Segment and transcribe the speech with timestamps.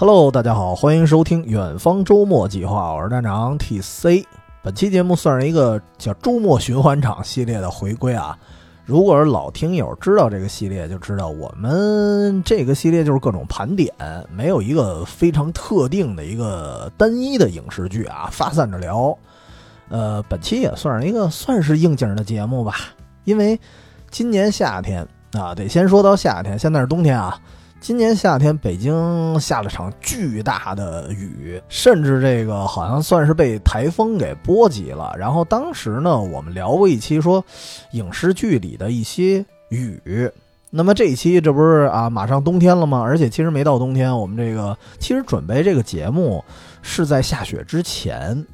[0.00, 4.24] Hello，大家好，欢迎收听远方周末计划，我是站长 TC。
[4.62, 8.34] 本期节目算是一个叫周末循环场系列的回归啊。
[8.86, 13.92] 如果是老听友知道这个系列，就知道我们这个系列就是各种盘点，
[14.34, 19.14] 没有一个非常特定的一个单一的影视剧啊，发散着聊。
[19.90, 22.74] 呃，本期也算是一个算是应景的节目吧，
[23.24, 23.60] 因为
[24.10, 27.38] 今年夏天啊，得先说到夏天，现在是冬天啊。
[27.80, 35.10] 今年夏天，北京下了场巨大的雨，甚至这个好像算是被台风给波及了。
[35.18, 37.42] 然后当时呢，我们聊过一期说
[37.92, 40.30] 影视剧里的一些雨。
[40.68, 43.00] 那么这一期这不是啊，马上冬天了吗？
[43.00, 46.44] 而且其实没到冬天，我们这个其实准备这个节目
[46.82, 48.44] 是在下雪之前，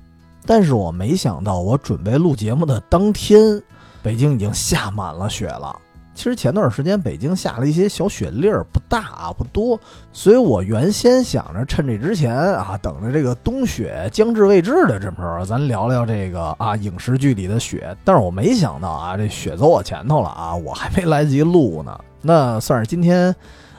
[0.47, 3.61] 但是我没想到，我准备录节目的当天，
[4.05, 5.77] 北京已经下满了雪了。
[6.17, 9.79] 其实前段时间北京下了一些小雪粒儿，不大啊，不多，
[10.13, 17.95] 所以我原先想着趁这之前啊，等着这个冬雪将至未至的这时候，咱聊聊这个啊影视剧里的雪。
[18.03, 21.97] 但是我没想到啊，这雪走我前头了啊，我还没来得及录呢。
[22.23, 23.33] 那算是今天。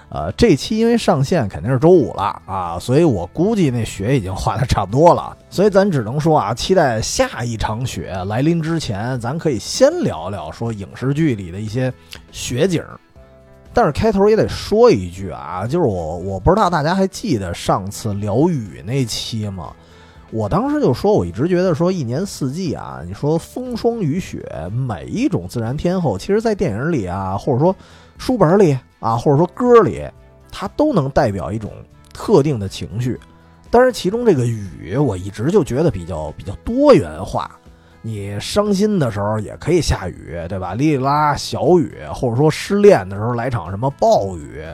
[0.09, 11.91] 呃，这期因为上线肯定是周五了啊，所以我估计那雪已经化的差不多了，所以咱只能说啊，期待下一场雪来临之前，咱可以先聊聊说影视剧里的一些
[12.31, 12.81] 雪景。
[13.73, 19.71] 但是开头也得说一句啊，就是我我不知道大家还记得上次聊雨那期吗？
[20.31, 27.75] 我当时就说，我一直觉得说一年四季啊，你说风霜雨雪，每一种自然天候，其实在电影里啊，或者说
[28.17, 28.77] 书本里。
[28.99, 30.03] 啊，或者说歌里，
[30.51, 31.71] 它都能代表一种
[32.11, 33.15] 特定的情绪。
[33.69, 37.51] 但是其中这个雨，我一直就觉得比较比较多元化。
[38.01, 40.73] 你伤心的时候也可以下雨，对吧？
[40.73, 44.65] 哩哩啦小雨，或者说失恋的时候来场什么暴雨。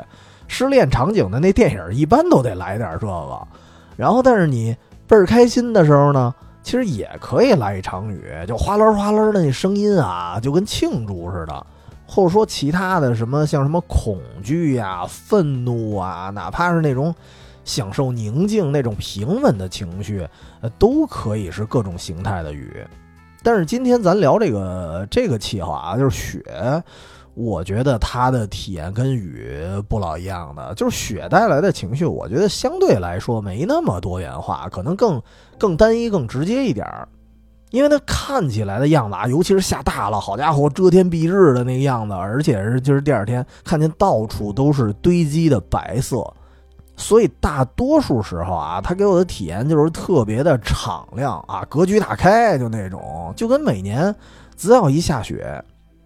[0.48, 3.48] 失恋场景的那电影一般都得来点这个。
[3.98, 4.74] 然后，但是你
[5.06, 6.34] 倍儿开心的时候呢，
[6.64, 11.66] 其实也可以来一场雨，就哗啦哗啦的那声音啊，就跟庆祝似的。
[12.14, 17.14] 或者说其他的什么，像什么恐惧呀、愤怒啊，哪怕是那种
[17.66, 20.28] 享受宁静、那种平稳的情绪，
[20.62, 22.86] 呃，都可以是各种形态的雨。
[23.42, 26.84] 但是今天咱聊这个这个气候啊，就是雪，
[27.34, 29.60] 我觉得它的体验跟雨
[29.90, 35.20] 不老一样的，就是雪带来的情绪，我觉得相对来说没那么多元化，可能更
[35.58, 37.08] 更单一、更直接一点儿。
[37.74, 46.24] 因为它看起来的样子啊，尤其是下大了，好家伙，遮天蔽日的那个样子，而且是就是第二天看见到处都是堆积的白色，
[46.96, 54.16] 所以大多数时候啊，它给我的体验就是特别的敞亮啊，格局打开，就那种，就跟每年
[54.56, 55.60] 只要一下雪，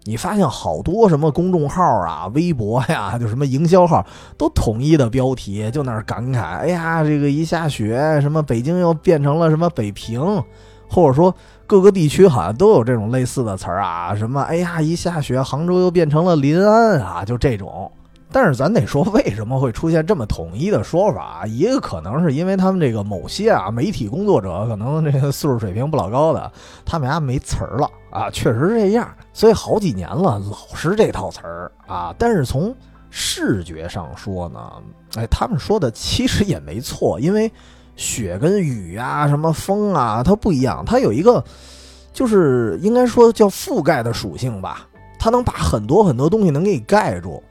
[0.04, 4.02] 你发现好多什么公众号啊、微博呀，就什么营销号
[4.38, 10.42] 都统一的标题，就那儿感慨，哎呀，这个一下雪，什么北京又变成了什么北平，
[10.88, 11.34] 或者说。
[11.68, 17.92] 各个地区好像都有这种类似的词儿啊，什么哎呀一下雪，杭州又变成了临安啊，就这种。
[18.32, 21.44] 但是咱得说，为什么会出现这么统一的说法？
[21.46, 26.50] 一个可能是因为他们这个某些啊媒体工作者可能这个素质水平不老高的，
[26.86, 29.06] 他们家没词儿了啊，确实是这样。
[29.34, 32.14] 所以好几年了，老是这套词儿啊。
[32.18, 32.74] 但是从
[33.10, 34.72] 视觉上说呢，
[35.16, 37.52] 哎，他们说的其实也没错，因为。
[37.98, 41.42] 雪跟雨啊，什么风啊，它不一样，它有一个，
[42.12, 44.86] 就是应该说叫覆盖的属性吧，
[45.18, 47.42] 它能把很多很多东西能给你盖住。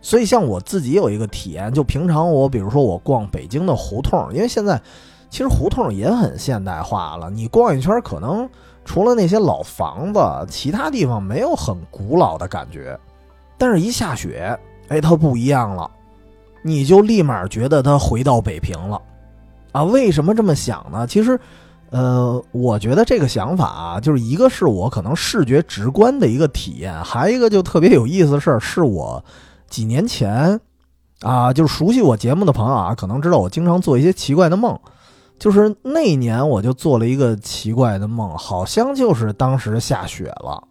[0.00, 4.80] 所以像我自己有一个体验，就平常我比如说我逛北京的胡同，因为现在
[5.28, 8.48] 其实胡同也很现代化了，你逛一圈可能
[8.84, 12.96] 除了那些老房子，其他地方没有很古老的感觉。
[13.58, 15.90] 但是一下雪，哎，它不一样了，
[16.62, 19.02] 你就立马觉得它回到北平了。
[19.72, 21.06] 啊，为什么这么想呢？
[21.06, 21.38] 其实，
[21.90, 29.22] 呃，我觉得这个想法啊，就是一个是我可能视觉直观的一个体验，还一个就特别有意思的事儿，是我
[29.68, 30.60] 几年前
[31.20, 34.78] 啊，就是熟悉我节目的朋友啊，可能知道我经常做一些奇怪的梦，
[35.38, 40.62] 就是那年我就做了一个奇怪的梦，好像就是当时下雪了，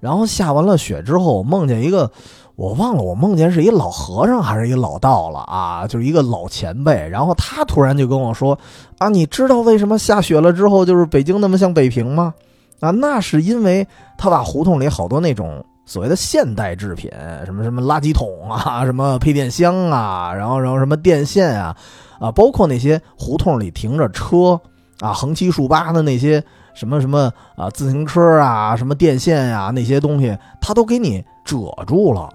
[0.00, 2.10] 然后下完了雪之后，我梦见一个。
[2.58, 5.86] 我忘了，我梦见是一老和尚还是一老道了啊？
[5.86, 8.58] 就是一个老前辈，然后他突然就跟我说
[8.98, 12.34] ：“啊，你知道为什么下雪了之后就是北京那么像北平吗？
[12.80, 17.08] 啊，那是因为他把胡同里好多那种所谓的现代制品，
[17.44, 21.76] 什么什么垃圾桶啊， 什么配电箱啊，然后然后什么电线啊，
[22.18, 24.60] 啊，包括那些胡同里停着车
[24.98, 26.42] 啊，横七竖八的那些
[26.74, 31.56] 什么什么啊，自行车啊，什么电线呀，那些东西，他都给你遮
[31.86, 32.28] 住了。”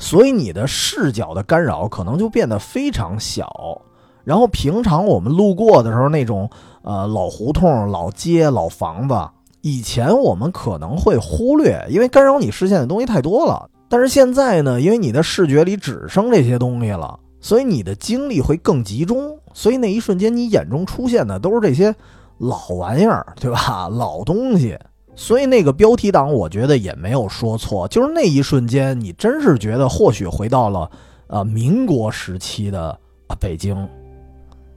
[0.00, 3.46] 所以你的视角的干扰可能就变得非常小，
[4.24, 6.48] 然后平常我们路过的时候，那种
[6.80, 9.14] 呃老胡同、老街、老房子，
[9.60, 13.68] 以前我们可能会忽略，因为干扰你视线的东西太多了。
[13.90, 19.38] 但是现在呢，因为你的视觉里只剩这些东西了，所以你的精力会更集中。
[19.52, 21.94] 所以那一瞬间，你眼中出现的都是这些
[22.38, 23.86] 老玩意儿，对吧？
[23.90, 24.78] 老东西。
[25.20, 30.90] 所以那个标题党，我觉得也没有说错，就是那一瞬间，你真是觉得或许回到了
[31.26, 33.76] 呃民国时期的啊北京。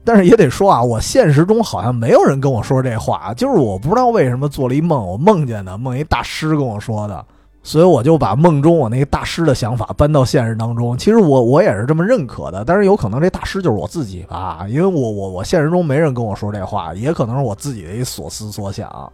[0.03, 7.25] 但是也得说啊，我现实中好像没有人跟我说这话，就是我不知道为什么做了一梦，我梦见的，梦一大师跟我说的，
[7.63, 10.97] 所以我就把梦中我那个大师的想法搬到现实当中。
[10.97, 19.09] 其实我我也是这么认可的，但是有可能这大师就是我自己吧，因为我我我现实中没人跟我说这话，也可能是我自己的一所思所想。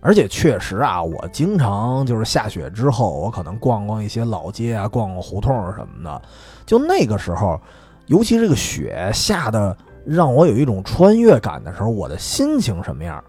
[0.00, 6.22] 而且确实啊，我经常就是下雪之后，我可能逛逛一些老街啊，逛逛胡同什么的，
[6.66, 7.60] 就那个时候，
[8.06, 9.76] 尤其这个雪下的。
[10.02, 13.22] 让我有一种穿越感的时候，我的心情什么样？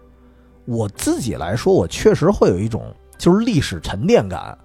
[0.64, 2.82] 我自己来说，我确实会有一种
[3.18, 4.56] 就是历史沉淀感，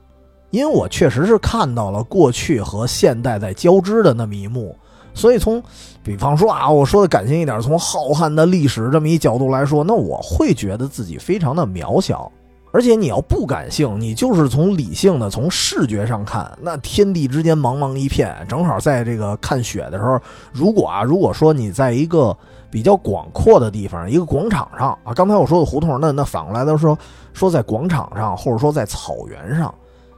[0.50, 4.76] 因为我确实是看到了过去和现代在交织的那么一幕。
[5.18, 5.62] 所以从，
[6.04, 12.32] 比方说啊，我说的感性一点，从浩瀚的历史这么一角度来说，那我会觉得自己非常的渺小。
[12.74, 18.36] 而且你要不感性，你就是从理性的、从视觉上看，那天地之间茫茫一片。
[18.48, 20.20] 正好在这个看雪的时候，
[20.52, 22.38] 如果啊，如果说你在一个
[22.70, 26.96] 比较广阔的地方，一个广场上啊，刚才我说的胡同，那那反过来的说，
[27.34, 29.74] 说在广场上，或者说在草原上，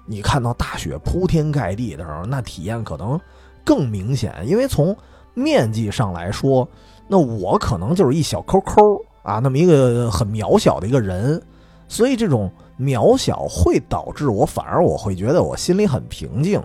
[0.06, 3.18] 你看到大雪铺天盖地的时候，那体验可能
[3.64, 4.34] 更明显。
[4.46, 4.96] 因为从
[5.34, 6.68] 面积上来说，
[7.08, 11.42] 那我可能就是一小抠抠啊，那么一个很渺小的一个人。
[11.88, 16.62] 所以这种渺小会导致我反而我会觉得我心里很平静。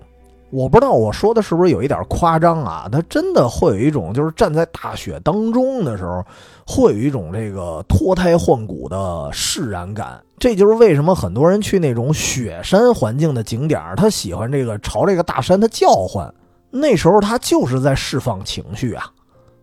[0.51, 2.89] 我不知道我说的是不是有一点夸张啊？
[2.93, 6.23] 他真的会有一种就是站在大雪当中的时候，
[6.67, 10.23] 会有一种这个脱胎换骨的释然感。
[10.39, 16.33] 这就是为什么很多人去那种雪山环境的景点，他喜欢这个朝这个大山他叫唤，
[16.77, 19.11] 那时候他就是在释放情绪啊。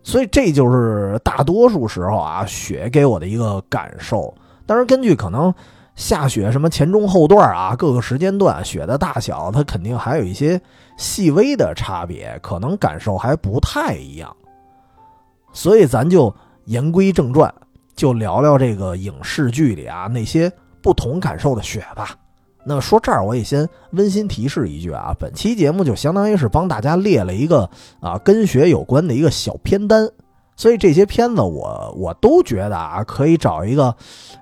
[0.04, 4.34] 所以这就是大多数时候啊雪给我的一个感受。
[4.66, 5.54] 当然，根据可能
[5.96, 10.60] 下雪什么前中后段啊，各个时间段雪的大小，它肯定还有一些
[10.98, 14.36] 细微的差别，可能感受还不太一样。
[15.54, 16.34] 所以咱就
[16.66, 17.54] 言归正传，
[17.94, 22.16] 就聊聊这个影视剧里啊那些不同感受的雪吧。
[22.63, 27.69] 那说这儿，我也先温馨提示一句啊，本期节目就相当于是帮大家列了一个
[28.00, 30.10] 啊跟雪有关的一个小片单。
[30.58, 33.96] 所以这些片子我我都觉得啊，可以找一个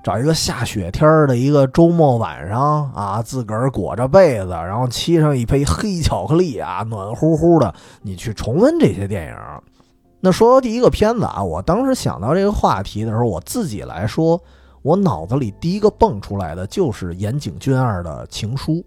[0.03, 9.35] 找一个下雪天儿的一个周末晚上啊，自个儿裹着被子，然后沏上一杯黑巧克力啊，暖乎乎的，你去重温这些电影。
[10.19, 14.41] 那说到第一个片子啊，我当时想到这个话题的时候，我自己来说，
[14.81, 18.83] 我脑子里第一个蹦出来的就是岩井俊二的情书。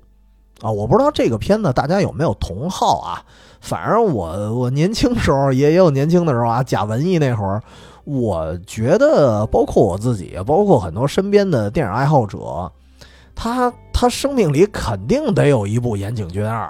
[0.61, 3.25] 啊，我不知道这个片子大家有没有同好啊？
[3.61, 7.61] 反正我我年轻时候也也有年轻的时候啊，假文艺那会儿，
[8.05, 12.71] 我觉得包括我自己，包括很多身边的电影爱好者，
[13.35, 16.67] 他他生命里肯定得有一部《岩井俊二》，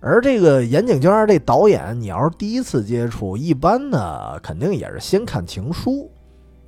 [0.00, 5.90] 而这个《岩井俊二》这导演，你要是第一次接触，一般呢肯定也是先看《情书》。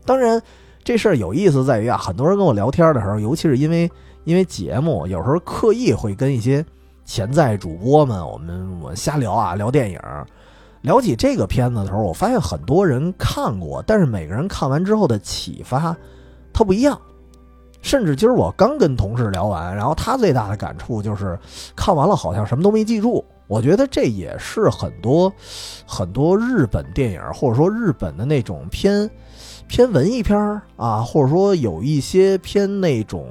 [0.04, 0.42] 当然，
[0.88, 3.90] 这事儿有意思在于啊，很多人跟我聊天的时候，尤其是因为。
[4.24, 6.64] 因为节目有时候刻意会跟一些
[7.04, 9.98] 潜在主播们，我们我瞎聊啊，聊电影，
[10.80, 15.94] 聊起这个片子的时候，我发现很多人看过，但是每个人看完之后的启发，
[16.52, 16.98] 他不一样。
[17.80, 21.38] 甚至今儿我刚跟同事聊完，然后他最大的感触就是
[21.76, 23.22] 看完了好像什么都没记住。
[23.46, 25.32] 我觉得这也是很多
[25.86, 29.08] 很多日本电影或者说日本的那种偏
[29.68, 30.36] 偏文艺片
[30.76, 33.26] 啊，或者说有一些偏那种。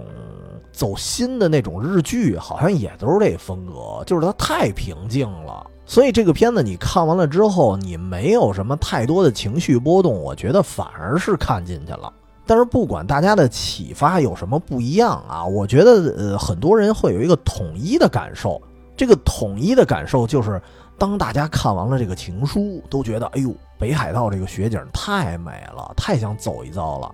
[0.70, 5.65] 走心的那种日剧，好像也都是这风格，就是它太平静了。
[5.88, 12.13] 所以这个片子你看完了之后，你没有什么太多的情绪波动，我觉得反而是看进去了。
[12.46, 18.62] 但是不管大家的启发有什么不一样啊，我觉得呃很多人会有一个统一的感受。
[18.96, 20.62] 这个统一的感受就是，
[20.96, 27.14] 当大家看完了这个情书，都觉得哎呦，北海道这个雪景太美了，太想走一遭了。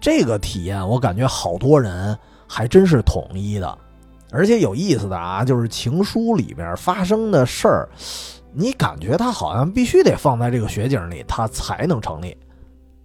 [0.00, 2.18] 这个体验我感觉好多人。
[2.50, 3.78] 还真是统一的，
[4.30, 7.86] 而且有意思的啊，就是情书里边发生的事儿，
[8.54, 12.34] 你感觉它好像必须得放在这个雪景里，它才能成立。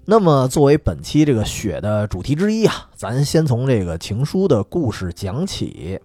[0.06, 6.00] 那么作为本期这个雪的主题之一啊，咱先从这个情书的故事讲起。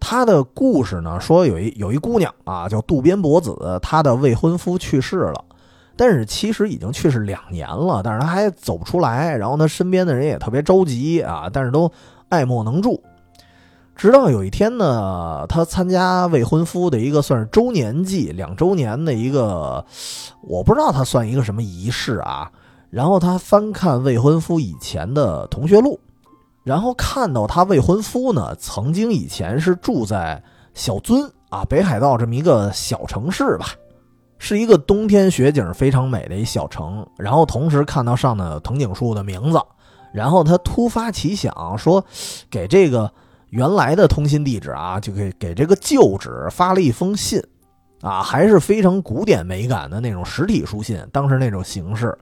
[0.00, 5.44] 他的故事呢，说有一有一姑娘啊，叫渡边博子，她的未婚夫去世了，
[5.98, 11.90] 但是其实已经去世两年了，但是他还走不出来，然后他身边的人也特别着急啊，但是都
[12.28, 13.02] 爱莫能助。
[13.96, 19.84] 直到有一天呢，他参加未婚夫的一个算是周年祭，两周年的一个，
[20.42, 22.48] 我不知道他算一个什么仪式啊。
[22.90, 25.98] 然后他翻看未婚夫以前的同学录，
[26.62, 30.40] 然后看到他未婚夫呢，曾经以前是住在
[30.74, 33.66] 小樽啊，北海道这么一个小城市吧，
[34.38, 37.06] 是一个冬天雪景非常美的一小城。
[37.16, 39.60] 然后同时看到上的藤井树的名字，
[40.12, 42.04] 然后他突发奇想说，
[42.50, 43.12] 给这个。
[43.50, 47.42] 原来的通信地址啊，就给给这个旧址发了一封信，
[48.02, 52.14] 啊，还是非常古典美感的那种实体书信，当时那种形式。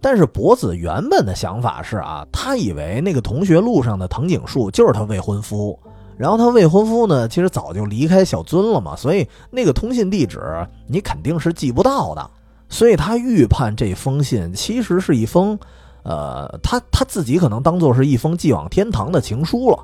[0.00, 5.78] 但是博子原本的想法是啊，他以为那个同学录上的藤井树就是他未婚夫，
[6.16, 10.40] 然后他未婚夫呢，其实早就离开小樽了嘛，所以那个通信地址
[10.86, 12.30] 你肯定是寄不到的。
[12.68, 15.58] 所以他预判这封信其实是一封，
[16.02, 19.78] 呃，他他自己可能当做是一封寄往天堂的情书了。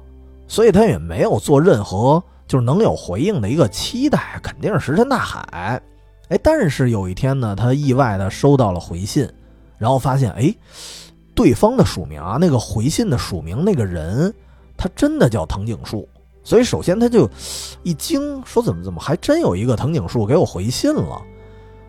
[0.48, 5.80] 所以他也没有做任何就是能有回应的一个期待，肯定是石沉大海。
[6.28, 9.28] 哎，但是有一天呢，他意外的收到了回信，
[9.78, 10.54] 然后发现，哎，
[11.34, 14.34] 对方的署名啊，那个回信的署名那个人，
[14.76, 16.08] 他真的叫藤井树。
[16.44, 17.28] 所以首先他就
[17.82, 21.22] 一惊，说怎么怎么还真有一个藤井树给我回信了。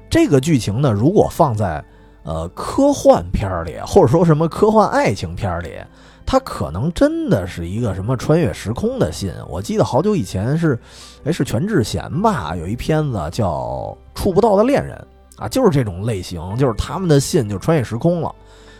[0.09, 1.83] 这个剧情呢，如果放在
[2.23, 5.77] 呃科幻片里，或者说什么科幻爱情片里。
[6.25, 9.33] 它可能真的是一个什么穿越时空的信？
[9.45, 10.79] 我记得好久以前是，
[11.25, 12.55] 哎，是全智贤吧？
[12.55, 13.51] 有一片子叫
[14.15, 14.97] 《触不到的恋人》
[15.43, 18.33] 啊，就是这种类型，就是他们的信就穿越时空了。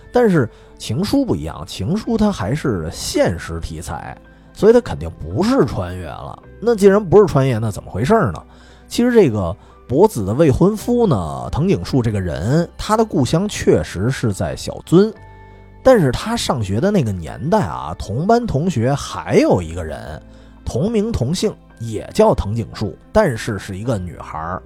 [0.10, 4.18] 但是情书不一样，情书它还是现实题材，
[4.54, 6.42] 所以他肯定不是穿越了。
[6.62, 8.42] 那既然不是穿越，那怎么回事呢？
[8.88, 9.56] 其实这个
[9.88, 15.12] 博子的未婚夫呢，藤井树这个人，他的故乡确实是在小樽。
[15.86, 20.22] 但是他上学的那个年代啊，同班同学还有一个人，
[20.64, 24.64] 同名同姓，也叫藤井树，但是是一个女孩儿，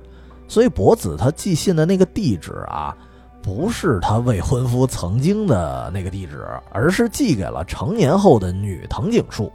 [0.48, 2.96] 所以博子他寄信的那个地址啊，
[3.42, 9.52] 不是他未婚夫曾经的那个地址，而是寄给了成年后的女藤井树。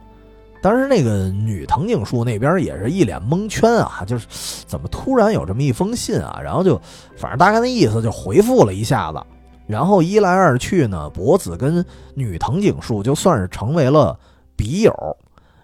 [0.62, 4.26] 当时那个女藤井树那边也是一脸蒙圈啊，就是
[4.66, 6.40] 怎么突然有这么一封信啊？
[6.42, 6.81] 然后就
[7.16, 9.21] 反正大概那意思就回复了一下子。
[9.66, 14.16] 然后一来二去呢，博子跟女藤井树就算是成为了
[14.54, 14.95] 笔友，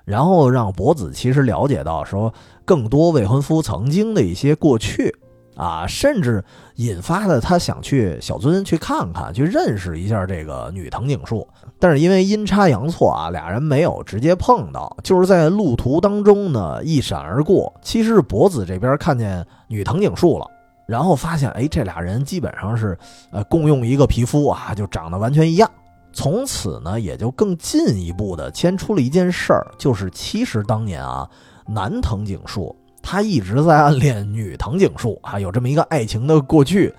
[0.05, 2.33] 然后让博子其实了解到说
[2.64, 5.14] 更多未婚夫曾经的一些过去
[5.59, 6.43] 啊，甚至
[6.77, 11.47] 引发了他想去小樽去看看，去认识一下这个女藤井树。
[11.81, 17.73] 但是因为阴差阳错啊，俩人没有直接碰到，就是在路途当中呢一闪而过。
[17.83, 20.47] 其实是博子这边看见女藤井树了。
[20.87, 22.97] 然后发现，哎，这俩人基本上是，
[23.31, 25.71] 呃，共用一个皮肤啊，就长得完全一样。
[26.15, 31.29] 从此呢，也就更进一步的牵出了一件事儿，就是其实当年啊，
[31.67, 36.95] 男藤井树他一直在暗恋女藤井树啊，有这么一个爱情的过去，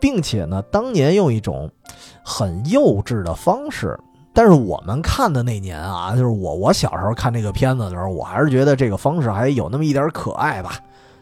[0.00, 1.70] 并且呢，当年用一种
[2.22, 3.98] 很幼稚的方式。
[4.32, 10.78] 但是我们看的那年啊，就是我我小时候看这个片子的时候，我还是觉得这个方式还有那么一点可爱吧，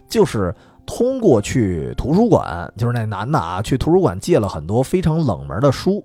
[0.09, 0.55] 就是。
[0.85, 6.05] 通过去图书馆，就是那男的啊，去图书馆借了很多非常冷门的书，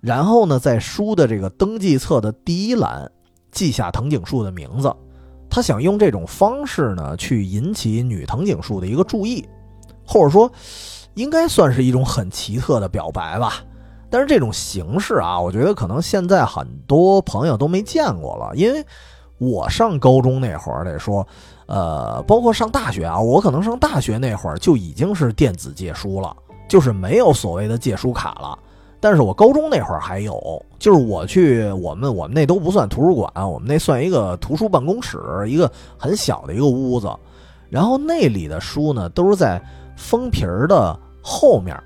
[0.00, 3.10] 然后呢，在书的这个登记册的第一栏
[3.50, 4.94] 记下藤井树的名字。
[5.54, 9.46] 他想用这种方式呢，去引起女藤井树的一个注意，
[10.04, 10.50] 或者说，
[11.14, 13.62] 应该算是一种很奇特的表白吧。
[14.10, 18.84] 但是这种形式啊，我觉得可能现在很多朋友都没见过了，因为
[19.38, 21.24] 我上高中那会儿得说。
[21.66, 26.36] 呃，包括上大学啊，我可能上大学那会儿就已经是电子借书了，
[26.68, 28.58] 就是没有所谓的借书卡了。
[29.04, 37.14] 但是我高中那会儿还有，就是我去我们我们那都不算图书馆，我们那算一个图书办公室，一个很小的一个屋子。
[37.68, 39.62] 然后那里的书呢，都是在
[39.94, 41.78] 封皮儿的后面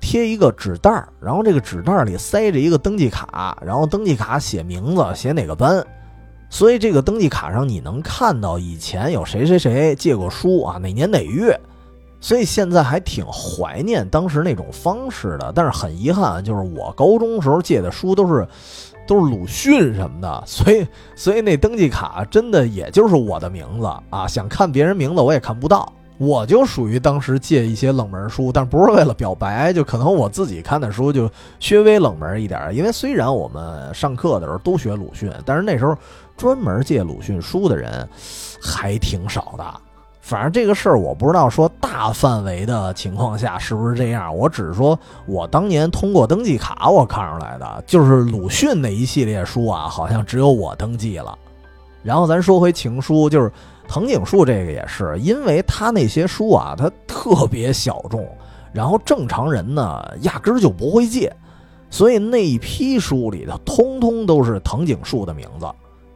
[0.00, 5.86] 贴一个纸袋儿，然后这个纸袋儿里塞着一个登记卡，然后登记卡写名字，写哪个班。
[6.48, 11.60] 所以这个登记卡上你能看到以前有谁谁谁借过书啊，哪年哪月，
[12.20, 15.52] 所以现在还挺怀念当时那种方式的。
[15.54, 18.46] 但是很遗憾，就是我高中时候借的书都是
[19.06, 25.92] 都是鲁迅什么的， 所以所以那登记卡真的也就是我的名字啊，想看别人名字我也看不到。
[26.18, 31.30] 我就属于当时借一些冷门书，但不是为了表白，就可能我自己看的书就
[31.60, 32.74] 稍微冷门一点。
[32.74, 35.94] 因为虽然我们上课的时候都学鲁迅，但是那时候
[36.34, 38.08] 专门借鲁迅书的人
[38.62, 39.80] 还挺少的。
[40.26, 51.38] 反正这个事儿我不知道说大范围的情况下是不是这样，我只是说我当年通过登记卡我看出来的，就是鲁迅那一系列书啊，好像只有我登记了。
[52.02, 53.52] 然后咱说回情书，就是
[53.86, 58.28] 藤井树这个也是，因为他那些书啊，他特别小众，
[58.72, 61.32] 然后正常人呢压根儿就不会借，
[61.88, 65.68] 所以那一批书里头通通都是藤井树的名字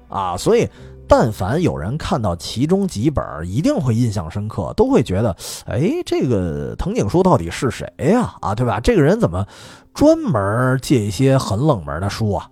[0.09, 0.69] 啊，所以。
[1.11, 5.37] 但凡有人看到其中几本，一定会印象深刻，都会觉得，
[5.67, 8.33] 哎，这个藤井树到底是谁呀？
[8.41, 8.79] 啊，对吧？
[8.79, 9.45] 这个人怎么
[9.93, 12.49] 专门借一些很冷门的书啊？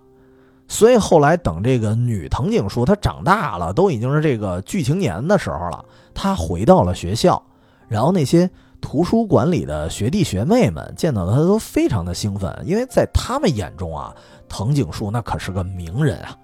[0.67, 7.41] 所以后来等这个女藤井树她长大了，都已经是这个剧情年的时候了，她回到了学校，
[7.87, 8.49] 然后那些
[8.81, 14.13] 图书馆里的学弟学妹们见到她都非常的兴奋，因为在他们眼中啊，
[14.49, 16.35] 藤井树那可是个名人啊。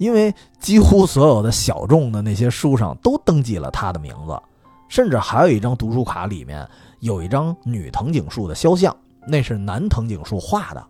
[0.00, 4.40] 因为几乎所有的小众的那些书上都登记了他的名字，
[4.88, 6.66] 甚至还有一张读书卡里面
[7.00, 10.82] 有一张女藤井树的肖像，那是男藤井树画的，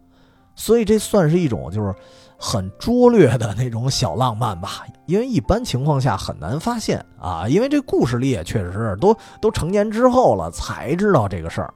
[0.54, 1.92] 所以这算是一种就是
[2.38, 4.86] 很拙劣的那种小浪漫吧。
[5.06, 11.74] 因为一般情况下很难发现啊，因为这故事里也确实是都都成年之后了才知道这个事儿，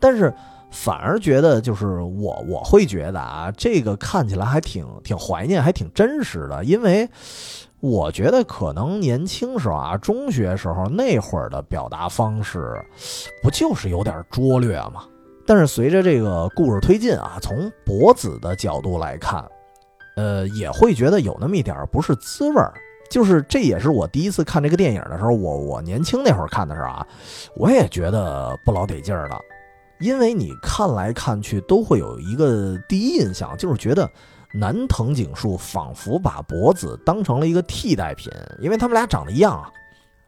[0.00, 0.34] 但是。
[0.72, 6.64] 反而觉得就是我我会觉得啊，这个看起来还挺挺怀念，还挺真实的。
[6.64, 7.08] 因为
[7.78, 12.74] 我觉得可能年轻时候啊，中学时候那会儿的表达方式，
[13.42, 15.04] 不就是有点拙劣吗？
[15.46, 19.44] 但是随着这个故事推进啊，从博子的角度来看，
[20.16, 22.72] 呃，也会觉得有那么一点不是滋味儿。
[23.10, 27.06] 就是这也是我第一次看这个电影的时候，我我年轻那会儿看的时候啊，
[27.56, 29.38] 我也觉得不老得劲儿了。
[30.00, 34.10] 因为你看来看去都会有一个第一印象，就是觉得
[34.52, 39.70] 南藤井树仿佛把博子当成了一个替代品，因为他们俩长得一样啊。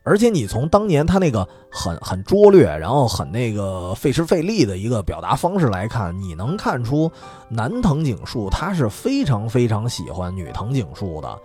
[0.07, 7.11] 而且你从当年他那个很 很拙劣，然后很那个费时费力的一个表达方式来看，你能看出
[7.49, 11.39] 男藤井树他是非常非常喜欢女藤井树的，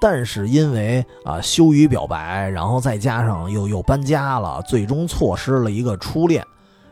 [0.00, 6.42] 但是因为啊羞于表白，然后再加上又又搬家了，最终错失了一个初恋。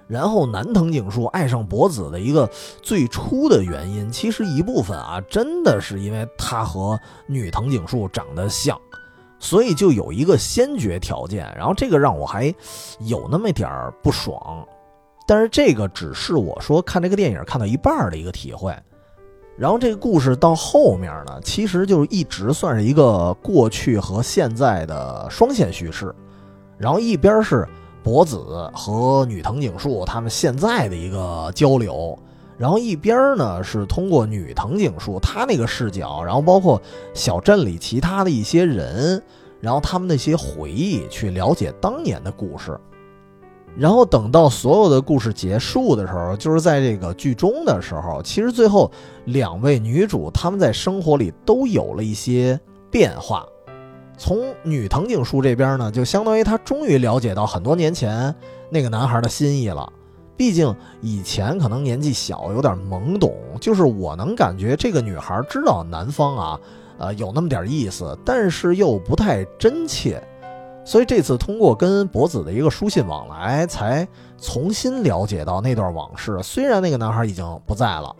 [0.06, 2.48] 然后南藤井树爱上博子的一个
[2.82, 8.78] 最初的原因，其实一部分啊，真的是因为他和女藤井树长得像，
[9.38, 11.50] 所以就有一个先决条件。
[11.56, 12.54] 然后这个让我还
[13.00, 14.66] 有那么点儿不爽，
[15.26, 18.76] 但是这个只是我说看这个电影看到一半的一个体会。
[19.56, 26.14] 然后这个故事到后面呢，其实就一直算是一个过去和现在的双线叙事，
[26.76, 27.66] 然后一边是。
[28.04, 32.16] 博子和女藤井树他们现在的一个交流，
[32.58, 36.80] 然后一边呢是通过女藤井树她那个视角，然后包括
[37.14, 39.20] 小镇里其他的一些人，
[39.58, 42.78] 然后他们那些回忆去了解当年的故事，
[43.74, 48.92] 然后等到所有的故事结束的时候，就是在这个剧中的时候，其实最后
[49.24, 53.46] 两位女主他们在生活里都有了一些变化。
[54.16, 58.34] 从女藤井树这边呢，就相当于她终于了解到很多年前
[58.70, 59.92] 那个男孩的心意了。
[60.36, 66.60] 毕竟以前可能年纪小，有点懵懂，就是我能感觉这个女孩知道男方啊，
[66.98, 70.22] 呃，有那么点意思，但是又不太真切。
[70.84, 74.06] 所以这次通过跟博子的一个书信往来，才
[74.40, 76.38] 重新了解到那段往事。
[76.42, 78.14] 虽然那个男孩已经不在了。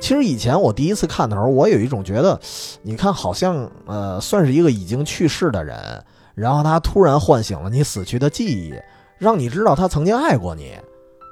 [0.00, 2.40] 其实以前我第一次看的时候，我有一种觉得，
[2.82, 6.02] 你看好像呃算是一个已经去世的人，
[6.34, 8.74] 然后他突然唤醒了你死去的记忆，
[9.18, 10.72] 让你知道他曾经爱过你，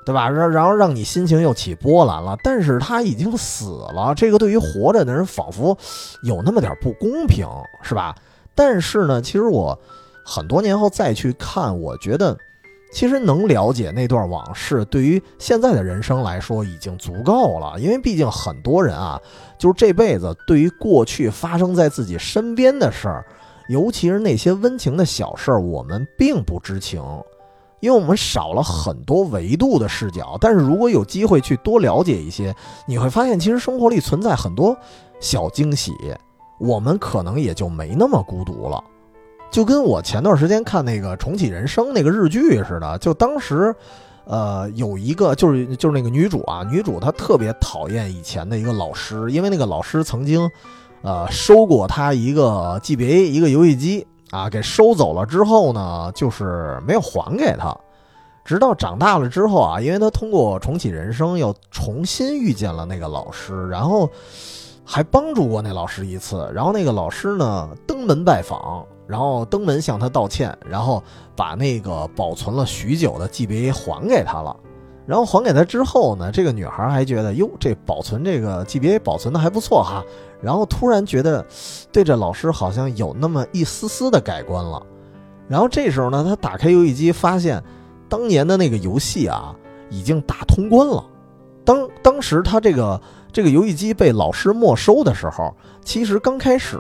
[0.05, 0.29] 对吧？
[0.29, 2.37] 然然后让你心情又起波澜了。
[2.45, 5.77] 但是他已经死了，这个对于活着的人仿佛
[6.23, 7.49] 有那么点不公平，
[7.83, 8.15] 是吧？
[8.55, 9.77] 但是呢，其实我
[10.25, 12.37] 很多年后再去看，我觉得。
[12.91, 17.79] 其实能了解那段往事，对于现在的人生来说已经足够了。
[17.79, 19.21] 因为毕竟很多人啊，
[19.59, 23.27] 就是这辈子对于过去发生在自己身边的事儿，
[23.69, 27.03] 尤其是那些温情的小事儿，我们并不知情，
[27.81, 30.39] 因为我们少了很多维度的视角。
[30.41, 32.55] 但是如果有机会去多了解一些，
[32.87, 34.75] 你会发现，其实生活里存在很多
[35.21, 35.93] 小惊喜，
[36.59, 38.83] 我们可能也就没那么孤独了。
[39.51, 43.75] 就跟我前段时间看那个重启人生那个日剧似的，就当时，
[44.25, 50.49] 呃，有一个就是就是那个女主啊，女主她特别讨厌以前的一个老师，因为那个老师曾经，
[51.03, 57.75] 呃，收过她一个 GBA 一个游戏机啊，给收走了之后呢，就是没有还给她，
[58.45, 64.09] 直到长大了之后啊，因为她通过重启人生又重新遇见了那个老师，然后
[64.85, 68.85] 还帮助过那老师一次，然后那个老师呢登门拜访。
[69.09, 71.03] 然后登门向他道歉，然后
[71.35, 74.55] 把那个保存了许久的 GBA 还给他了。
[75.07, 80.05] 然后还给他之后呢，这个女孩还觉得哟，这保存这个 GBA 保存的还不错哈。
[80.43, 81.43] 然后突然觉得
[81.91, 84.85] 对这老师好像有那么一丝丝的改观了。
[85.49, 87.65] 然后这时候呢，他打开游戏机，发现
[88.07, 89.57] 当年的那个游戏啊
[89.89, 91.03] 已经打通关了。
[91.65, 93.01] 当当时他这个
[93.33, 96.79] 这个游戏机被老师没收的时候，其实刚开始。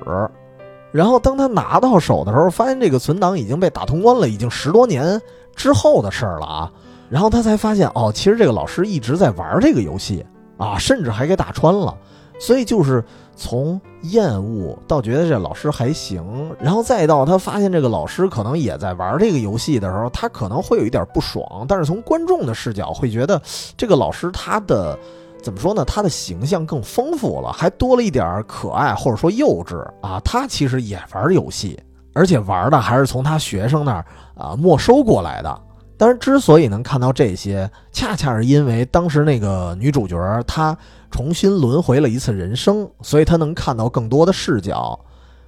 [0.90, 5.20] 然后当他拿到手的时候，发现这个存档已经被打通关了，已经十多年
[5.54, 6.72] 之后的事儿了啊。
[7.10, 10.24] 然后他才发现，哦，其实这个老师一直在玩这个游戏
[10.56, 11.96] 啊，甚至还给打穿了。
[12.40, 21.66] 所以就是从厌恶到觉得这老师还行，然后再到他发现这个老师可能也在玩这个游戏的时候，他可能会有一点不爽。
[21.66, 23.42] 但是从观众的视角会觉得，
[23.76, 24.96] 这个老师他的
[25.42, 25.84] 怎么说呢？
[25.84, 30.20] 他的形象更丰富了，还多了一点可爱或者说幼稚啊。
[30.24, 31.78] 他其实也玩游戏，
[32.12, 34.04] 而且玩的还是从他学生那儿
[34.36, 35.62] 啊没收过来的。
[35.96, 40.76] 但是之所以能看到这些，恰恰是因为当时那个女主角她
[41.10, 44.98] 重新轮回了一次人生，所以她能看到更多的视角。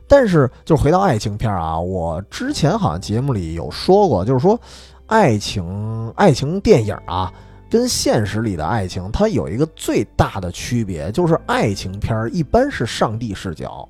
[0.09, 4.59] 但是，就回到爱情片啊，我之前好像节目里有说过，就是说，
[5.07, 7.33] 爱情爱情电影啊，
[7.70, 13.88] 跟现实里的爱情它有一个最大的区别，就是爱情片儿一般是上帝视角，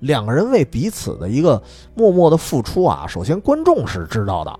[0.00, 1.62] 两个人为彼此的一个
[1.94, 4.58] 默默的付出啊，首先观众是知道的。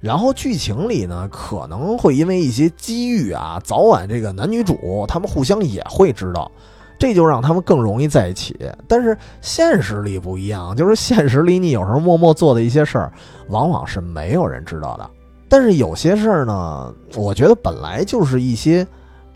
[0.00, 6.52] 然后剧情里呢，可能会因为一些机遇啊，早晚这个男女主他们互相也会知道，
[6.98, 8.54] 这就让他们更容易在一起。
[8.86, 13.10] 但是现实里不一样，就是现实里你有时候默默做的一些事儿，
[13.48, 15.10] 往往是没有人知道的。
[15.56, 18.84] 但是有些事儿呢，我觉得本来就是一些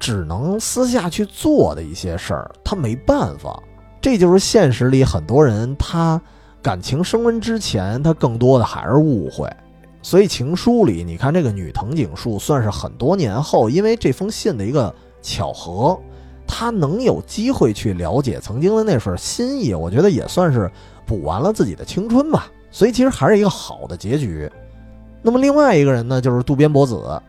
[0.01, 3.63] 只能私下去做的一些事儿，他没办法。
[4.01, 6.21] 这就是现实里很多人他
[6.61, 9.49] 感情升温之前，他更多的还是误会。
[10.03, 15.97] 所以情书里，你看这个女藤井树算是很多年后，因为这封信的一个巧合，
[16.49, 20.69] 她能有机会去了解曾经的那份心意，我觉得也算是
[21.07, 22.51] 补完了自己的青春吧。
[22.73, 24.51] 所以其实还是一个好的结局。
[25.23, 27.21] 那么另外一个人呢，就是渡边博子，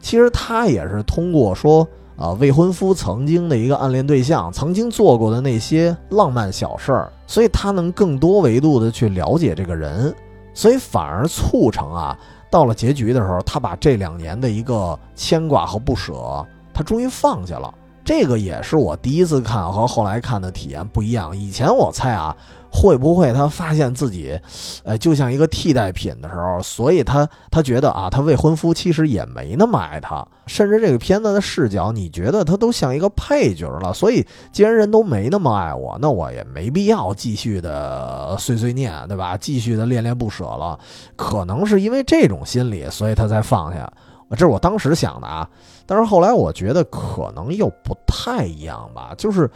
[0.00, 10.14] 其实他也是通过说啊未婚夫曾经的一个暗恋对象，曾经做过的那些浪漫小事儿，所以他能更多维度的去了解这个人。
[10.52, 12.16] 所以反而促成啊，
[12.48, 17.74] 到了结局的时候，他把这两年的一个牵挂和不舍，他终于放下了。
[18.04, 21.36] 这个也是我第一次看和后来看的体验不一样。
[21.36, 22.36] 以前我猜啊。
[22.76, 24.36] 会不会他发现自己，
[24.82, 33.94] 呃，就像一个替代品的时候，所以他他觉得啊，他未婚夫其实也没那么爱他，甚至这个片子的视角，你觉得他都像一个配角了。
[33.94, 39.36] 所以既然人都没那么爱我，那我也没必要继续的碎碎念，对吧？
[39.36, 40.76] 继续的恋恋不舍了。
[41.14, 43.88] 可能是因为这种心理，所以他才放下。
[44.30, 45.48] 这是我当时想的啊，
[45.86, 49.50] 但是后来我觉得可能又不太一样吧，就是。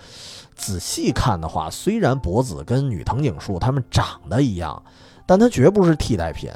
[0.61, 4.83] 仔细看的话，虽然博子跟女藤井树他们长得一样，
[5.25, 6.51] 但他绝不是替代品。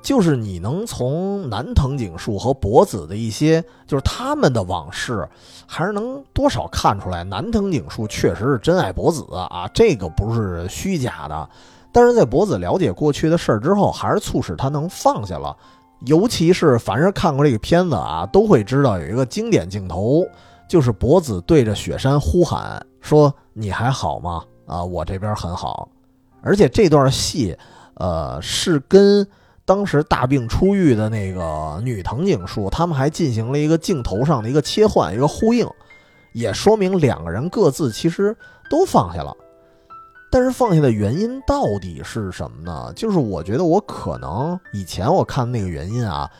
[0.00, 5.28] 就是你能从男藤井树和博子的一些，就是他们的往事，
[5.66, 11.48] 还是能多少看出来，男藤井树确实是真爱博子啊，这个不是虚假的。
[11.90, 15.56] 但是在博子了解过去的事儿之后，还是促使他能放下了。
[16.04, 20.26] 尤其是凡是看过这个片子啊，都会知道有一个经典镜头。
[20.68, 24.42] 就是博子对着雪山呼喊说：“你还好吗？
[24.66, 25.88] 啊，我这边很好。”
[26.42, 27.56] 而且这段戏，
[27.94, 29.24] 呃，是跟
[29.64, 35.64] 当时大病初愈的那个女藤井树他们还进行了一个镜头上的一个切换，一个呼应，
[36.32, 38.36] 也说明两个人各自其实
[38.68, 39.32] 都放下了。
[40.36, 42.92] 但是放下的原因到底是什么呢？
[42.94, 46.30] 就是我觉得我可能以前我看的那个原因啊，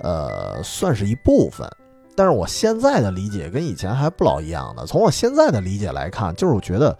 [0.00, 1.68] 呃，算是一部分。
[2.14, 4.86] 但是我现在的理解跟以前还不老一样的。
[4.86, 6.96] 从我现在的理解来看，就是我觉得，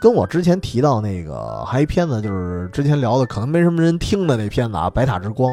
[0.00, 5.48] 跟我之前提到那个还一片子，就是之前聊的可能没什么人听的那片子啊，《白塔之光》。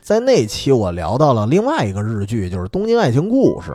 [0.00, 3.72] 在那期我聊到了另外一个日剧，就是《东京爱情故事》。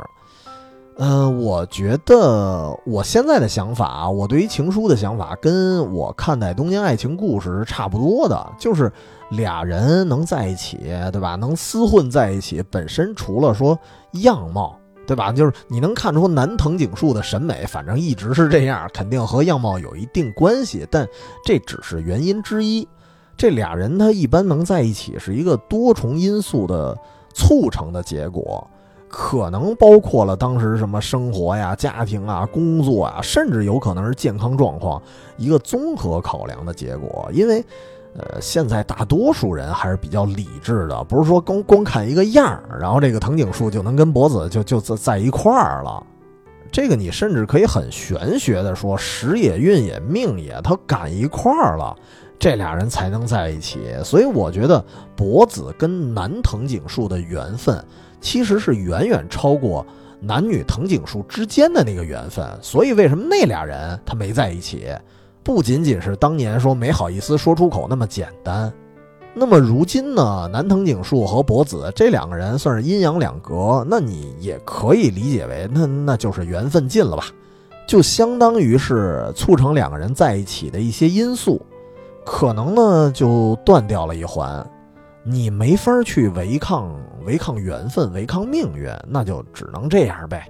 [1.00, 8.92] 嗯，我觉得我现在的想法，我对于情书的想法，跟我看待《东京爱情故事》是差不多的，就是
[9.30, 10.78] 俩人能在一起，
[11.12, 11.36] 对吧？
[11.36, 13.78] 能厮混在一起，本身除了说。
[14.24, 15.32] 样貌，对吧？
[15.32, 20.88] 就是你能看出南藤井树的审美，反正一直是这样，肯定和样貌有一定关系。
[20.90, 21.08] 但
[21.46, 22.88] 这只是原因之一。
[23.36, 26.98] 这俩人他一般能在一起，是一个多重因素的
[27.36, 28.68] 促成的结果，
[29.08, 35.02] 可能包括了当时什么生活呀、家庭啊、工作啊，甚至有可能是健康状况，
[35.38, 37.30] 一个综合考量的结果。
[37.32, 37.64] 因为，
[38.18, 46.04] 呃，现在大多数人还是比较理智的，不是说光光看一个样儿，然后这个藤井树就能跟博子就就在在一块儿了。
[46.70, 51.96] 这个你甚至可以很玄学的说，时也运也命也，他赶一块儿了，
[52.38, 53.80] 这俩人才能在一起。
[54.04, 54.84] 所以我觉得
[55.16, 57.82] 博子跟男藤井树的缘分，
[58.20, 59.86] 其实是远远超过
[60.20, 62.46] 男女藤井树之间的那个缘分。
[62.62, 64.88] 所以为什么那俩人他没在一起？
[65.44, 68.70] 不仅仅是当年说没好意思说出口那么简单，
[69.34, 77.28] 那么如今呢，南藤井树和博子这两个人算是阴阳两隔，那你也可以理解为那那就是缘分尽了吧，
[77.88, 81.62] 就相当于是促成两个人在一起的一些因素，
[82.26, 84.70] 可能呢就断掉了一环，
[85.30, 86.90] 你没法去违抗
[87.26, 90.50] 违抗缘分，违抗命运，那就只能这样呗。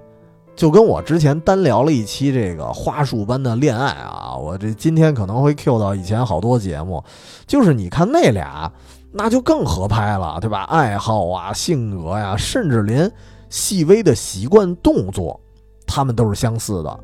[0.54, 7.02] 就跟我之前单聊了一期这个花束般的恋爱啊，我这今天可能会 Q 到以前好多节目，
[7.44, 8.72] 就是你看那俩，
[9.10, 10.62] 那就更合拍了，对吧？
[10.64, 13.10] 爱好啊、性格呀，甚至连
[13.48, 15.40] 细微的习惯动作，
[15.86, 17.00] 他们都是相似的。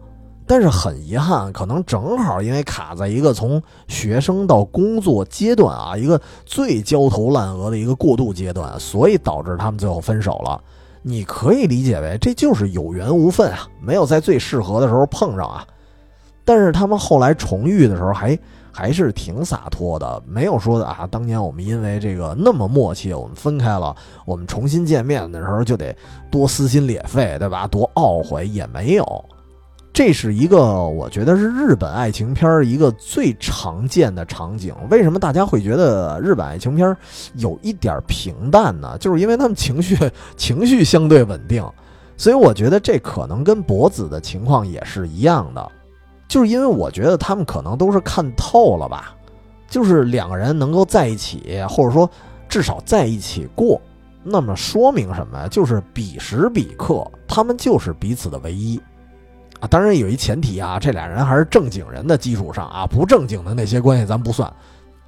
[0.47, 10.61] 但是很遗憾，可能正好因为卡在一个从学生到工作阶段啊，一个最焦头烂额的一个过渡阶段，所以导致他们最后分手了。
[11.01, 15.67] 你可以理解为这就是有缘无分啊，没有在最适合的时候碰上啊。
[16.45, 18.39] 但是他们后来重遇的时候还
[18.71, 25.97] 还是挺洒脱的，没有说的啊，当年我们因为这个那么默契，我们分开了，我们重新见面的时候就得
[26.31, 27.67] 多撕心裂肺，对吧？
[27.67, 29.25] 多懊悔也没有。
[29.95, 34.75] 这是一个我觉得是日本爱情片一个最常见的场景。
[34.91, 36.95] 为什么大家会觉得日本爱情片
[37.37, 38.99] 有一点平淡呢？
[38.99, 39.97] 就是因为他们情绪
[40.37, 41.65] 情绪相对稳定，
[42.17, 45.71] 所以我觉得这可能跟博子的情况也是一样的。
[46.27, 49.15] 就是因为我觉得他们可能都是看透了吧，
[49.71, 52.11] 就是两个人能够在一起，或者说
[52.49, 53.81] 至少在一起过，
[54.25, 55.47] 那么说明什么呀？
[55.47, 58.81] 就是彼时彼刻，他们就是彼此的唯一。
[59.67, 64.53] 当然有一前提啊，这俩人还是正经人的基础上啊，不正经的那些关系咱不算，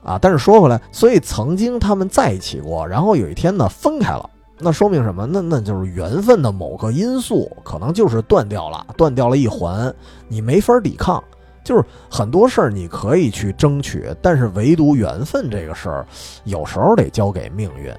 [0.03, 0.19] 啊。
[0.21, 5.27] 但是说回来，所以曾经他们在一起过，然后有一天呢分开了，那说明什么？
[5.27, 9.95] 那那就是缘分的某个因素，可能就是断掉了，断掉了一环，
[10.29, 11.23] 你没法抵抗。
[11.65, 16.07] 就是很多事儿你可以去争取，但是唯独缘分这个事儿，
[16.45, 17.93] 有时候得交给命运。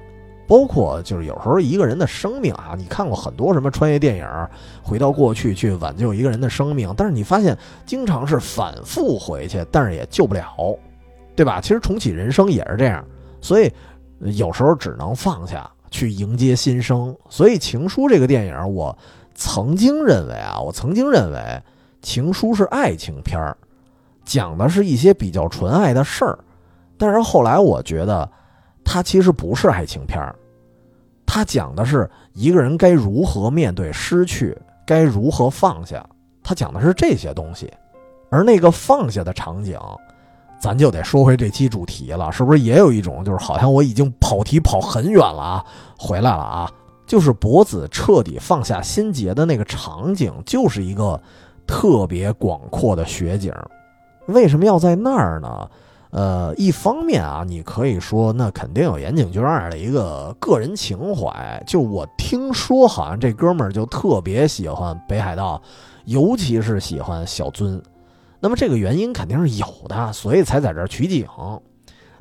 [0.48, 4.26] 包括就是有时候一个人的生命啊，你看过很多什么穿越电影，
[4.82, 10.42] 回到过去去挽救一个人的生命，但是你发现经常是反复回去，但是也救不了，
[11.36, 11.60] 对吧？
[11.60, 13.04] 其实重启人生也是这样，
[13.42, 13.70] 所以
[14.20, 17.14] 有时候只能放下去迎接新生。
[17.28, 18.96] 所以《情书》这个电影，我
[19.34, 21.38] 曾经认为啊，我曾经认为
[22.00, 23.54] 《情书》是爱情片儿，
[24.24, 26.38] 讲的是一些比较纯爱的事儿，
[26.96, 28.26] 但是后来我觉得。
[28.90, 30.34] 它其实不是爱情片儿，
[31.30, 36.02] 它讲的是一个人该如何面对失去，该如何放下。
[36.42, 37.70] 它讲的是这些东西，
[38.30, 39.78] 而那个放下的场景，
[40.58, 45.66] 咱就得说回这期主题了，是不是也有一种就是好像我已经跑题跑很远了啊，
[45.98, 46.72] 回来了啊？
[47.06, 51.20] 就是博子彻底放下心结的那个场景，就是一个
[51.66, 53.52] 特别广阔的雪景。
[54.28, 55.70] 为什么要在那儿呢？
[56.10, 61.62] 呃，一方面啊，你可以说那肯定有岩井俊二的一个个人情怀。
[61.66, 65.60] 就我听说，好像这哥们儿就特别喜欢北海道，
[66.06, 67.82] 尤其是喜欢小樽。
[68.40, 71.26] 那么这个原因肯定是有的，所以才在这儿取景。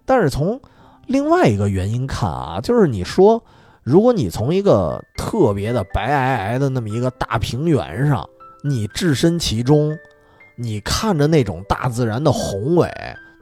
[0.04, 0.60] 但是从
[1.06, 3.42] 另外一个原因看啊，就是你说，
[3.84, 8.28] 如果你从一个特别的白皑皑的那么一个大平原上，
[8.64, 9.98] 你置身其中，
[10.58, 12.92] 你看着那种大自然的宏伟。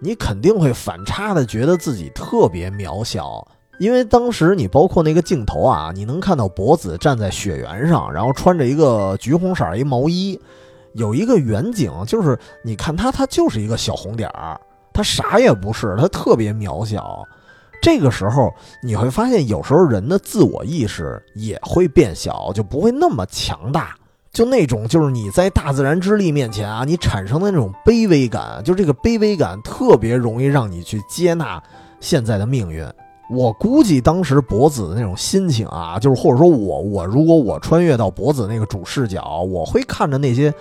[0.05, 3.43] 你肯定会反差的觉得自己特别渺小，
[3.79, 10.39] 因为当时你包括那个镜头啊，你能看到博子站在雪原上，然后穿着一个橘红色一毛衣，
[10.93, 14.61] 有一个远景，就是你看他，他就是一个小红点儿，
[14.93, 17.23] 他啥也不是，他特别渺小。
[17.81, 23.95] 这个时候你会发现，有时候人的自我意识也会变小，就不会那么强大。
[24.35, 31.63] 就那种，就是你在大自然之力面前啊，你产生的那种卑微感，就这个卑微感特别容易让你去接纳
[32.01, 32.85] 现在的命运。
[33.29, 40.53] 我估计当时博子的那种心情啊，就是或者说我我如果我穿越到博子那个主视角，我会看着那些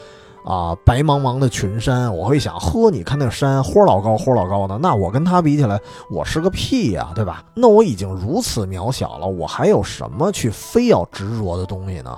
[0.45, 7.43] 啊白茫茫的群山，我会想，呵，你看那个山，豁老高，豁老高的，那我跟他比起来，我是个屁呀，对吧？
[7.55, 12.17] 那我已经如此渺小了，我还有什么去非要执着的东西呢？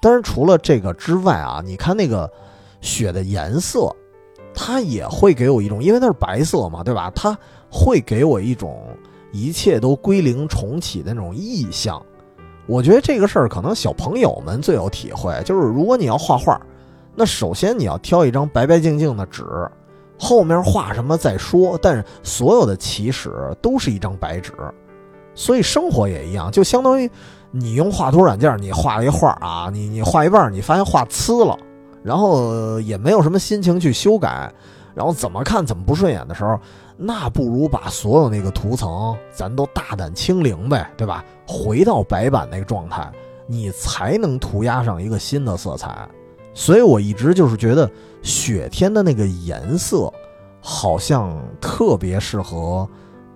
[0.00, 2.30] 但是除了这个之外啊，你看那个
[2.80, 3.94] 雪的颜色，
[4.54, 7.12] 它也会给我一种，因为它是白色嘛，对吧？
[7.14, 7.36] 它
[7.70, 8.82] 会给我一种
[9.30, 12.02] 一切都归零重启的那种意象。
[12.66, 16.60] 我觉得这个事儿可能小朋友们最有体会，就是如果你要画画，
[17.14, 19.44] 那首先你要挑一张白白净净的纸，
[20.18, 21.78] 后面画什么再说。
[21.82, 24.52] 但是所有的起始都是一张白纸，
[25.34, 27.10] 所以生活也一样，就相当于
[27.50, 31.58] 你用画图软件，你画了一画啊，你你画一半，你发现画呲了，
[32.02, 34.52] 然后也没有什么心情去修改，
[34.94, 36.58] 然后怎么看怎么不顺眼的时候。
[37.02, 41.24] 那不如把所有那个图层，咱都大胆清零呗，对吧？
[41.46, 43.10] 回到白板那个状态，
[43.46, 46.06] 你才能涂鸦上一个新的色彩。
[46.52, 50.12] 所以我一直就是觉得雪天的那个颜色，
[50.60, 52.86] 好像特别适合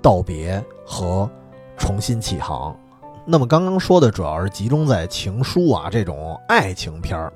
[0.03, 1.27] 道别和
[1.79, 2.77] 重新起航。
[3.26, 7.32] 那么刚刚说的主要是集中在情书啊这种爱情片儿。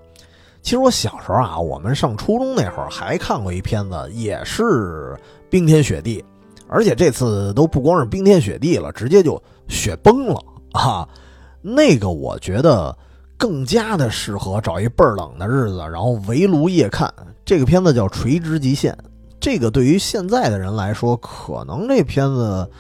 [0.61, 5.17] 其实我小时候啊，我们上初中那会儿还看过一片子，也是
[5.49, 6.23] 冰天雪地，
[6.69, 10.39] 而且这次都不光是冰天雪地了，直接就雪崩了
[10.73, 11.09] 啊！
[11.63, 12.95] 那个我觉得
[13.39, 17.11] 更加的适合找一倍儿冷的日子，然后围炉夜看。
[17.45, 18.93] 这个片子叫《垂直极限》，
[19.41, 22.71] 这个对于现在的人来说，可能这片子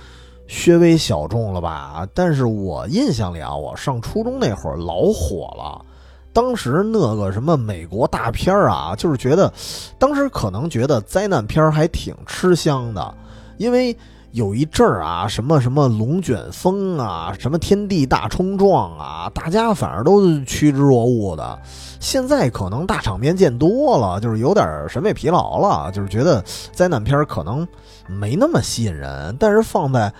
[0.67, 2.07] 略微小众了吧？
[2.15, 5.85] 但是我印象里啊，我上初中那会儿老火了。
[6.33, 9.53] 当时那个什么美国大片儿啊，就是觉得，
[9.99, 13.15] 当时可能觉得灾难片儿还挺吃香的，
[13.57, 13.97] 因为
[14.33, 21.59] 有一阵儿啊，什么什么龙卷风啊，什么天地大冲撞啊，大家反而都趋之若鹜的。
[21.99, 27.67] 现在可能大场面见多了，就是有点审美疲劳了，就是觉得灾难片儿可能
[28.09, 29.37] 没那么吸引人。
[29.38, 30.12] 但是放在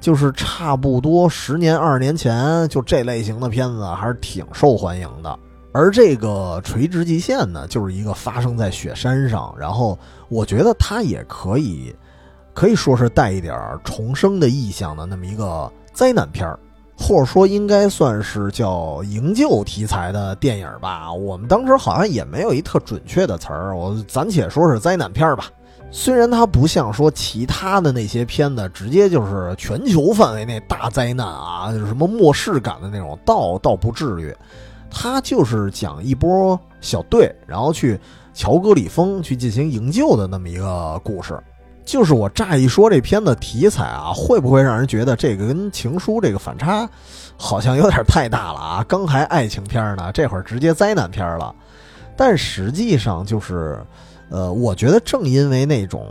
[0.00, 5.38] 就是差不多十年、二十年前，就这类型的片子还是挺受欢迎的。
[5.72, 11.94] 而这个垂直极限呢，就是一个发生在雪山上，然后我觉得它也可以，
[12.54, 13.54] 可以说是带一点
[13.84, 16.58] 重生的意象的那么一个灾难片儿，
[16.96, 21.12] 或者说应该算是叫营救题材的电影吧。
[21.12, 25.44] 我们当时好像也没有一特准确的词儿，我暂且说是灾难片儿吧。
[25.90, 34.34] 虽然它不像说其他的那些片子，直接就是全球范围内大灾难啊，就是什么末世感的那种，倒倒不至于。
[34.90, 37.98] 它就是讲一波小队，然后去
[38.32, 41.38] 乔戈里峰去进行营救的那么一个故事。
[41.84, 46.88] 就是我乍一说这片子题材啊，会不会让人觉得这个跟情书这个反差
[47.36, 48.84] 好像有点太大了啊？
[48.88, 51.54] 刚还爱情片呢，这会儿直接灾难片了。
[52.16, 53.78] 但实际上就是，
[54.28, 56.06] 呃，我觉得正因为那种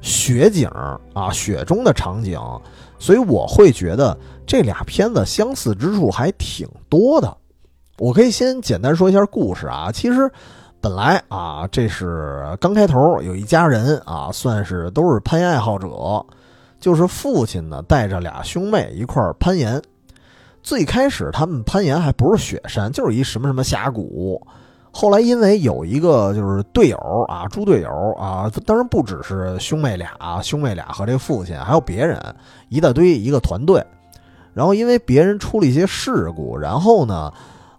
[0.00, 0.68] 雪景
[1.12, 2.40] 啊，雪中的场景，
[2.98, 7.36] 所以我会觉得这俩片子相似之处还挺多的。
[7.98, 9.92] 我可以先简单说一下故事啊。
[9.92, 10.30] 其实，
[10.80, 15.88] 本来啊，这是刚开头有一家人啊，算是都是攀岩爱好者。
[16.80, 19.80] 就是父亲呢带着俩兄妹一块儿攀岩。
[20.62, 24.40] 最开始他们攀岩还不是雪山，就是一什么什么峡谷。
[24.92, 26.98] 后来因为有一个就是队友
[27.28, 32.18] 啊，猪队友啊，当然不只是兄妹俩，兄妹俩和这父亲还有别人
[32.68, 33.84] 一大堆一个团队。
[34.52, 37.32] 然后因为别人出了一些事故，然后呢。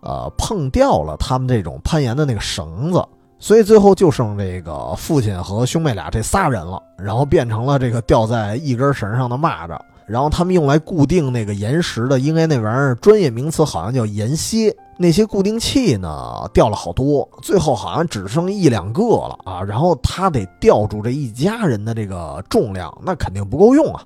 [0.03, 3.05] 呃，碰掉了他们这种攀岩的那个绳子，
[3.37, 9.79] 所以最后就剩这个父亲和兄妹俩这仨人了，然后变成了这个吊在一根绳上的蚂蚱。
[10.11, 14.75] 然后他们用来固定那个岩石的，应该那玩意儿专业名词好像叫岩楔。
[14.97, 19.63] 那些固定器呢掉了好多，最后好像只剩一两个了啊。
[19.63, 24.03] 然后他得吊住这一家人的这个重量，那肯定不够用啊。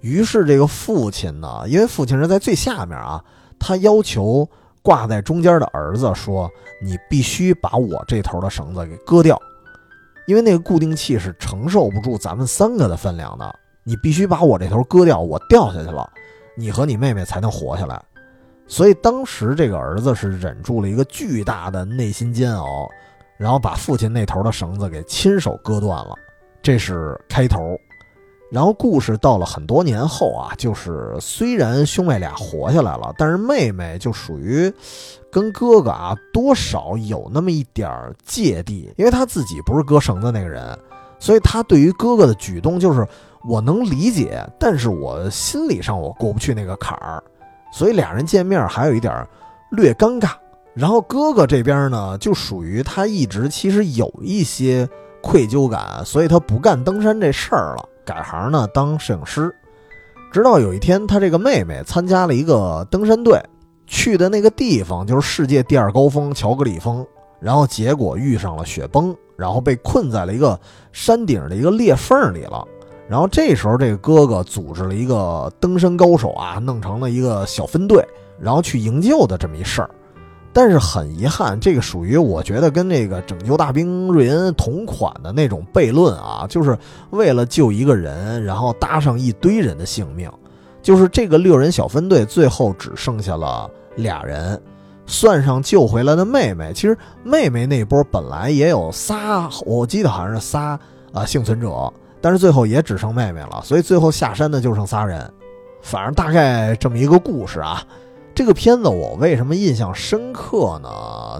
[0.00, 3.22] 于是这个父亲呢，因为父亲是在最下面啊，
[3.58, 4.46] 他要求。
[4.82, 6.48] 挂在中间的儿子说
[6.80, 9.36] ：“你必须把我这头的绳子给割掉，
[10.28, 13.52] 因为那个固定器是承受不住咱们三个的分量的。
[13.88, 16.10] 你必须把我这头割掉，我掉下去了，
[16.56, 18.02] 你和你妹妹才能活下来。
[18.66, 22.88] 所以当时这个儿子是忍住了一个巨大的内心煎熬，
[23.38, 26.16] 然后把父亲那头的绳子给亲手割断了。
[26.60, 27.78] 这是开头。”
[28.48, 34.72] 然后故事到了很多年后啊，就是虽然兄妹俩活下来了，但是妹妹就属于
[35.32, 40.78] 跟哥哥啊多少有那么一点儿芥蒂，因为她自己不是割绳子那个人，
[41.18, 43.04] 所以她对于哥哥的举动就是
[43.48, 47.22] 我能理解，但是我心理上我过不去那个坎儿，
[47.72, 49.26] 所以俩人见面还有一点
[49.70, 50.30] 略尴尬。
[50.74, 54.88] 然后哥哥这边呢，就属于他一直其实有一些
[55.22, 57.88] 愧疚感，所以他不干登山这事儿了。
[58.04, 59.54] 改行呢，当摄影师。
[60.32, 63.40] 直到有一天，他这个妹妹参加了一个登山队，
[63.86, 67.06] 去的那个地方就是世界第二高峰乔戈里峰。
[67.40, 70.58] 然后结果遇上了雪崩，然后被困在了一个
[70.92, 72.66] 山顶的一个裂缝里了。
[73.08, 78.04] 然后这时候，这个哥哥组织了一个登山高手啊，弄成了一个小分队，
[78.40, 79.90] 然后去营救的这么一事儿。
[80.52, 86.76] 但是很遗憾，这个属于我觉得跟那个拯救大兵瑞恩同款的那种悖论啊，就是
[87.10, 90.30] 为了救一个人，然后搭上一堆人的性命。
[90.82, 94.60] 就是这个六人小分队最后只剩下了俩人，
[95.04, 100.78] 算上救回来的妹妹，其实妹妹那波本来也有仨，我记得好像是仨
[101.12, 101.92] 啊幸存者。
[102.26, 105.32] 但是最后也只剩妹妹了，所以最后下山的就剩仨人。
[105.80, 107.80] 反正大概这么一个故事啊。
[108.34, 110.90] 这个片子我为什么印象深刻呢？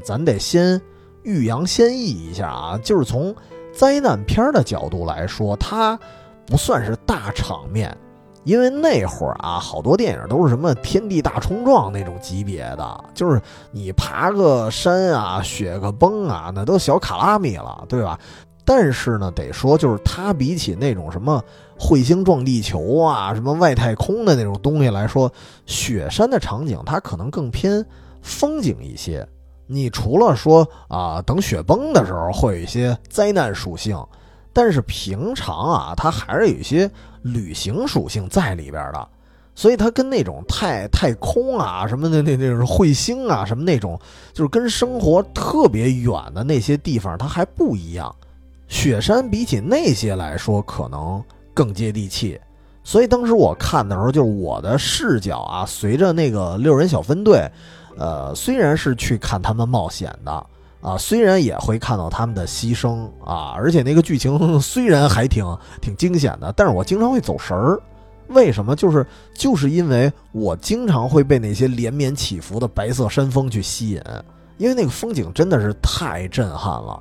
[0.04, 0.80] 咱得先
[1.24, 3.34] 欲扬先抑一下啊，就是从
[3.74, 5.98] 灾难片的角度来说，它
[6.46, 7.92] 不算是大场面，
[8.44, 18.16] 因为那会儿啊，好多电影都是什么天地大冲撞那种级别的，就是你爬个山啊，雪个崩啊，那都小卡拉米了，对吧？
[18.68, 21.42] 但是呢，得说就是它比起那种什么
[21.78, 25.32] 彗星撞地球啊、什么外太空的那种东西来说，
[25.66, 27.86] 雪山的场景它可能更偏
[28.20, 29.24] 风景一些。
[29.68, 33.96] 你除了说啊，等雪崩的时候会有一些灾难属性，
[34.52, 36.90] 但是平常啊，它还是有一些
[37.22, 39.08] 旅行属性在里边的。
[39.54, 43.98] 所以它跟那种太太空啊什么的那那种彗星啊什么那种，
[44.34, 48.14] 就是跟生活特别远的那些地方，它还不一样。
[48.68, 51.22] 雪山比起那些来说，可能
[51.54, 52.40] 更接地气，
[52.82, 57.50] 所以当时我看的时候，就是我的视角啊，随着那个六人小分队，
[57.96, 60.46] 呃，虽然是去看他们冒险的
[60.80, 65.44] 啊，虽然也会看到他们的牺牲啊，而且那个剧情 虽然还挺
[65.80, 67.80] 挺惊险的，但是我经常会走神儿。
[68.28, 68.74] 为什么？
[68.74, 74.02] 就是就是因为我经常会被那些连绵起伏的白色山峰去吸引，
[74.58, 77.00] 因为那个风景真的是太震撼了。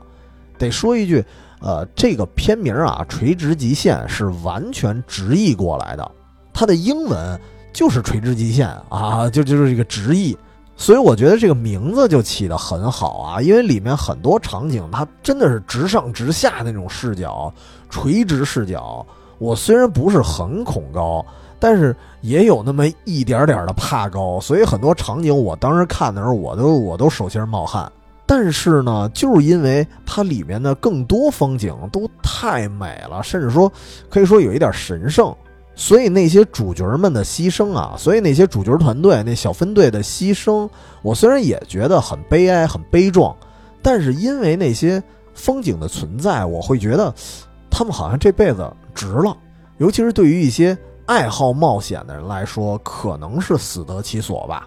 [0.57, 1.23] 得说一句。
[1.61, 6.11] 呃，这个片名啊，《垂直极限》是完全直译过来的，
[6.53, 7.39] 它的英文
[7.73, 10.37] 就是“垂直极限”啊，就就是这个直译。
[10.75, 17.51] 所以我觉得这个名字就起得很好啊，因为里面很多场景它真的是直上直下那种视角，
[17.89, 19.03] 垂直视角。
[19.39, 21.25] 我虽然不是很恐高，
[21.57, 27.91] 但是也有那么一点点的怕高，所以很多场景我当时看的时候，我都我都手心冒汗。
[28.25, 33.71] 但是呢，就是因为它里面的更多风景都太美了，甚至说
[34.09, 35.35] 可以说有一点神圣，
[35.75, 40.67] 所以那些主角们的牺牲啊，所以那些主角团队那小分队的牺牲，
[41.03, 43.35] 我虽然也觉得很悲哀、很悲壮，
[43.81, 45.03] 但是因为那些
[45.33, 47.13] 风景的存在，我会觉得
[47.69, 49.37] 他们好像这辈子值了。
[49.77, 54.65] 尤其是对于一些爱好冒险的人来说，可能是死得其所吧。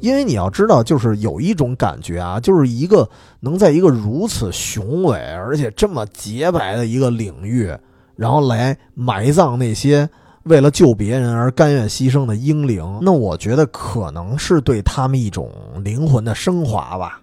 [0.00, 3.08] 因为你要知道，就是有一种感觉啊，就是一个
[3.40, 7.74] 能在一个如此雄伟而且这么洁白的一个领域，
[8.14, 10.08] 然后来埋葬那些
[10.44, 15.50] 为了救别人而甘愿牺牲的英灵， 那我觉得可能是对他们一种
[15.82, 17.20] 灵魂的升华吧。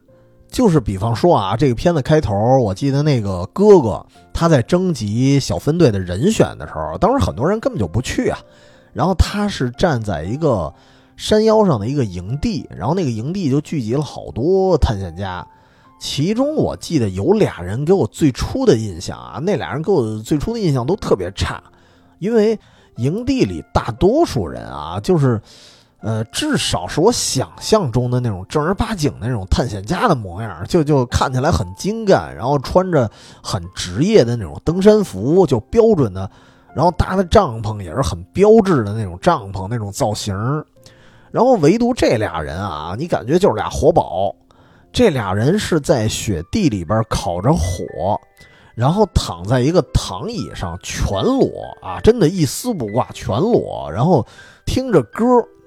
[0.50, 4.04] 就是比方说啊，这个片子开头，我记得那个哥哥
[4.34, 8.40] 他在征集小分队的人选的时候，当时很多人根本就不去啊，
[8.94, 10.74] 然后他是站在一个。
[11.16, 15.46] 山腰上的一个营地，然后那个营地就聚集了好多探险家，
[16.00, 21.64] 其中我记得有俩人给我最初的印象啊，那俩人给我最初的印象都特别差，
[22.20, 22.60] 因为
[22.98, 25.42] 营地里大多数人啊，就是，
[26.02, 33.10] 呃，至少是我想象中的那种正儿八经的那种探险家的模样，就就看起来很精干，然后穿着
[33.42, 36.30] 很职业的那种登山服，就标准的，
[36.76, 40.36] 然后搭的帐篷也是很标志的那种帐篷那种造型。
[41.34, 44.36] 然后唯独这俩人啊，你感觉就是俩活宝。
[44.92, 48.22] 这俩人是在雪地里边烤着火，
[48.76, 51.50] 然后躺在一个躺椅上全裸
[51.82, 53.92] 啊，真的一丝不挂，全裸。
[53.92, 54.24] 然后
[54.68, 55.24] 听着歌，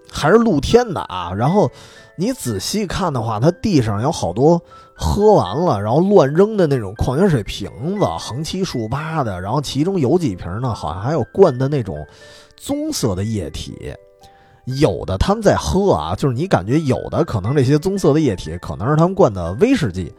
[0.09, 1.33] 还是露天的啊。
[1.37, 1.69] 然后
[2.15, 4.63] 你仔细看的话，他地上有好多
[4.95, 9.41] 喝完了然后乱扔的那种矿泉水瓶子，横七竖八的。
[9.41, 12.07] 然后其中有几瓶呢，好像还有灌的那种
[12.57, 13.93] 棕色的液体。
[14.67, 20.13] 有的他们在喝啊，就是你感觉有的可能这些棕色的液体可能是他们灌的威士忌，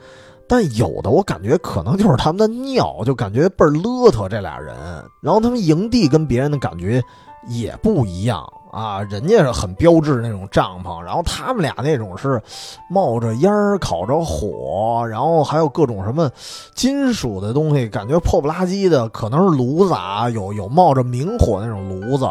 [0.47, 4.27] 但有的我感觉可能就是他们的尿，就感觉倍儿邋遢。
[4.29, 4.75] 这俩人，
[5.21, 7.01] 然后他们营地跟别人的感觉
[7.47, 8.41] 也不一样。
[8.77, 12.39] 啊，人家是很标志那种帐篷，然后他们俩那种是
[12.87, 16.29] 冒着烟儿、烤着火，然后还有各种什么
[16.75, 22.29] 金属的东西，感觉破不拉几的，可能是炉子啊，有有冒着明火那种炉子，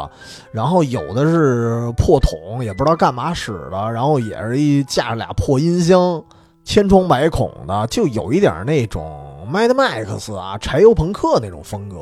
[0.52, 6.22] 然后有的是破桶，也不知道干嘛使的，然后也是一架着俩破音箱，
[6.62, 9.04] 千疮百孔的，就有一点那种
[9.52, 11.98] Mad Max 啊，柴油朋克那种风格。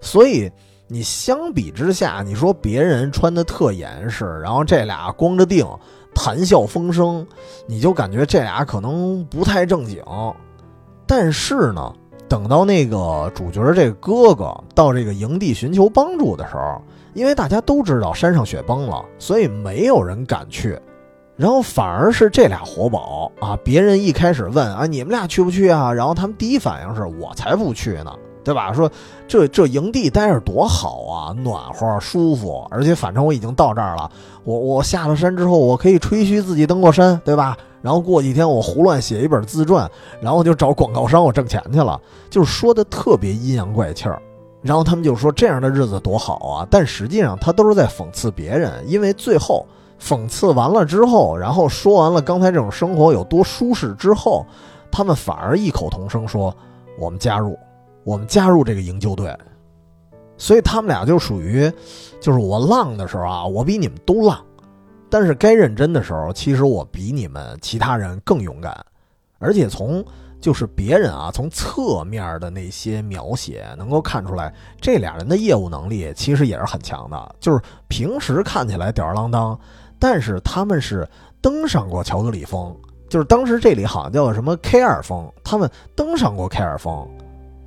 [0.00, 0.50] 所以
[0.92, 5.66] 你相比之下，你说别人穿的特严实，然后这俩光着腚
[6.14, 7.26] 谈笑风生，
[7.66, 10.04] 你就感觉这俩可能不太正经。
[11.06, 11.90] 但是呢，
[12.28, 16.82] 等到那个主角这个哥哥到这个营地寻求帮助的时候，
[17.14, 20.78] 因为大家都知道山上雪崩了，所以没有人敢去。
[21.36, 25.90] 然后反而是这俩活宝啊，别人一开始问啊，你们俩去不去啊？
[25.90, 28.14] 然后他们第一反应是我才不去呢，
[28.44, 28.72] 对吧？
[28.72, 28.90] 说
[29.26, 34.10] 这这营地待着多好啊，暖和舒服，而且反正我已经到这儿了，
[34.44, 37.56] 我我下了山之后，我可以吹嘘自己登过山，对吧？
[37.80, 39.90] 然后过几天我胡乱写一本自传，
[40.20, 44.20] 然后就找广告商我挣钱去了，就是说的特别阴阳怪气儿。
[44.60, 49.66] 然后他们就说这样的日子多好啊，但实际上他都是在讽刺别人，因为最后。
[50.04, 54.44] 讽刺完了之后，然后说完了刚才这种生活有多舒适之后，
[54.90, 56.52] 他们反而异口同声说
[56.98, 57.56] ：“我们加入，
[58.04, 59.36] 我们加入这个营救队。”
[60.38, 61.70] 所以他们俩就属于，
[62.20, 64.38] 就是我浪的时候啊，我比你们都浪；
[65.08, 68.74] 但是该认真的时候，其实我比你们其他人更勇敢。
[69.38, 70.04] 而且从
[70.40, 77.34] 就是别人啊，从侧面的那些描写能够看出来，这俩人的业务能力其实也是很强的。
[77.38, 79.56] 就是平时看起来吊儿郎当。
[80.00, 81.08] 但是他们是
[81.40, 82.74] 登上过乔格里峰，
[83.08, 87.08] 就是当时这里好像叫什么 K 二峰，他们登上过 K 二峰，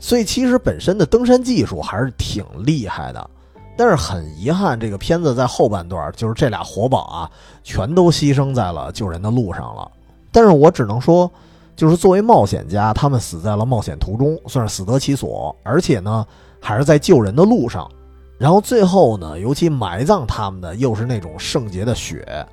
[0.05, 3.27] 所以其实本身的登山技术还是挺厉害的。
[3.75, 7.31] 但是很遗憾，这个片子在后半段，就是这俩活宝啊，
[7.63, 9.91] 全都牺牲在了救人的路上了。
[10.31, 11.29] 但是我只能说，
[11.75, 16.23] 就是作为冒险家，他们死在了冒险途中，算是死得其所，而且呢，
[16.61, 17.89] 还是在救人的路上。
[18.37, 22.45] 然后最后呢，尤其埋葬他们的又是那种圣洁的雪，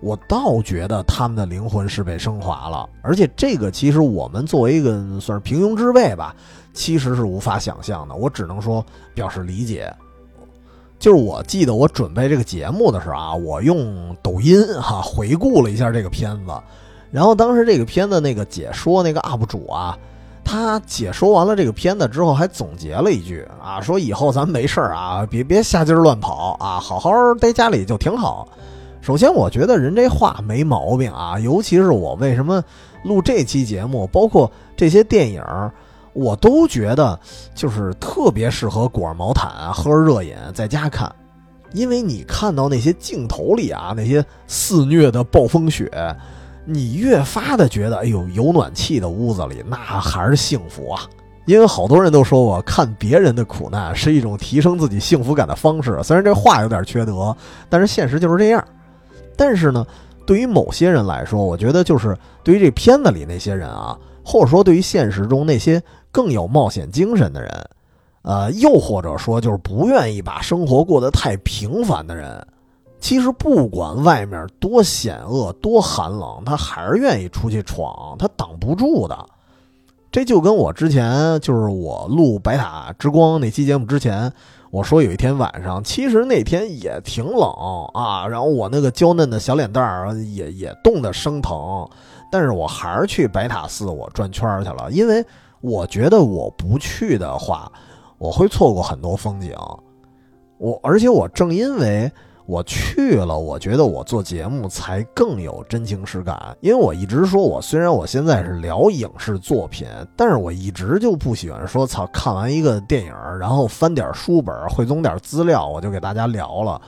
[0.00, 2.88] 我倒觉得他们的灵魂是被升华了。
[3.02, 6.34] 而且这个其实我们作为一个算是平庸之辈吧，
[6.72, 8.14] 其实是无法想象的。
[8.14, 8.84] 我只能说
[9.14, 9.92] 表示理解。
[10.98, 16.52] 就是我记得我准备这个节目的时候啊，我用抖音哈回顾了一下这个片子，
[17.10, 19.98] 然后当时这个片子那个解说那个 UP 主啊。
[20.48, 28.48] 他解说完了这个片子之后，还总结了一句啊，说以后咱没事儿啊，别别瞎鸡儿乱跑啊，好好待家里就挺好。
[29.06, 32.60] 首先，我觉得人这话没毛病啊，尤其是我为什么
[33.04, 35.40] 录这期节目，包括这些电影，
[36.12, 37.16] 我都觉得
[37.54, 41.08] 就是特别适合裹着毛毯喝着热饮在家看，
[41.72, 45.88] 因为你看到那些镜头里啊，那些肆虐的暴风雪。
[46.64, 51.02] 你越发的觉得，哎呦，有暖气的屋子里那还是幸福啊！
[51.44, 55.96] 因为好多人都说过，看别人的苦难是一种提升自己幸福感的方式。
[56.02, 57.36] 虽然这话有点缺德，
[57.68, 58.66] 但是现实就是这样。
[59.36, 59.86] 但是呢，
[60.26, 67.68] 对于某些人来说，我觉得就是对于这片子里那些人啊，或者说对于现实中那些更有冒险精神的人，
[68.22, 72.44] 呃，又或者说就是不愿意把生活过得太平凡的人。
[72.98, 79.16] 其实不管外面多险恶、多寒冷，他还是愿意出去闯，他挡不住的。
[80.10, 84.32] 这就跟我之前就是我录《白塔之光》那期节目之前，
[84.70, 87.50] 我说有一天晚上，其实那天也挺冷
[87.94, 91.88] 啊，然后我那个娇嫩的小脸蛋儿也也冻得生疼，
[92.30, 95.24] 但是我还是去白塔寺我转圈儿去了，因为
[95.60, 97.70] 我觉得我不去的话，
[98.18, 99.54] 我会错过很多风景。
[100.58, 102.10] 我而且我正因为。
[102.46, 116.80] 我去了，我觉得我做节目才更有真情实感，因为我一直说，我虽然我现在是聊影视作品，但是我一直就不喜欢说，操，看完一个电影，然后翻点书本，汇总点资料，我就给大家聊了。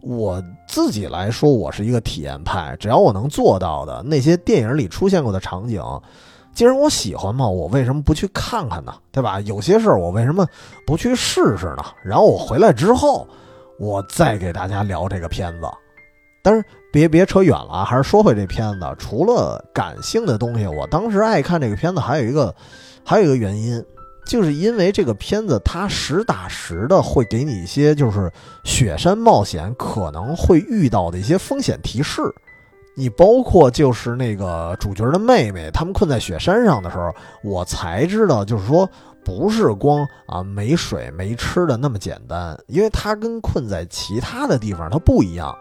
[0.00, 5.80] 我自己来说，我是一个体验派，只要我能做到的那些电影里出现过的场景，
[6.52, 8.92] 既然我喜欢嘛，我为什么不去看看呢？
[9.12, 9.40] 对吧？
[9.42, 10.44] 有些事儿我为什么
[10.84, 11.84] 不去试试呢？
[12.02, 13.24] 然后我回来之后。
[13.78, 15.66] 我再给大家聊这个片子，
[16.42, 18.86] 但是别别扯远了啊，还是说回这片子。
[18.98, 22.54] 除了感性的东西，我当时爱看这个片子，还有一个，
[23.04, 23.84] 还有一个原因，
[24.26, 28.30] 就是因为这个片子它实打实的会给你一些，就是
[28.62, 32.22] 雪山冒险可能会遇到的一些风险提示。
[32.96, 37.12] 你包括就是那个主角的妹妹，他们困在雪山上的时候，
[37.42, 38.88] 我才知道，就是说。
[39.24, 45.56] 不是光啊没水没吃的那么简单，因为它跟困在其他的地方它不一样，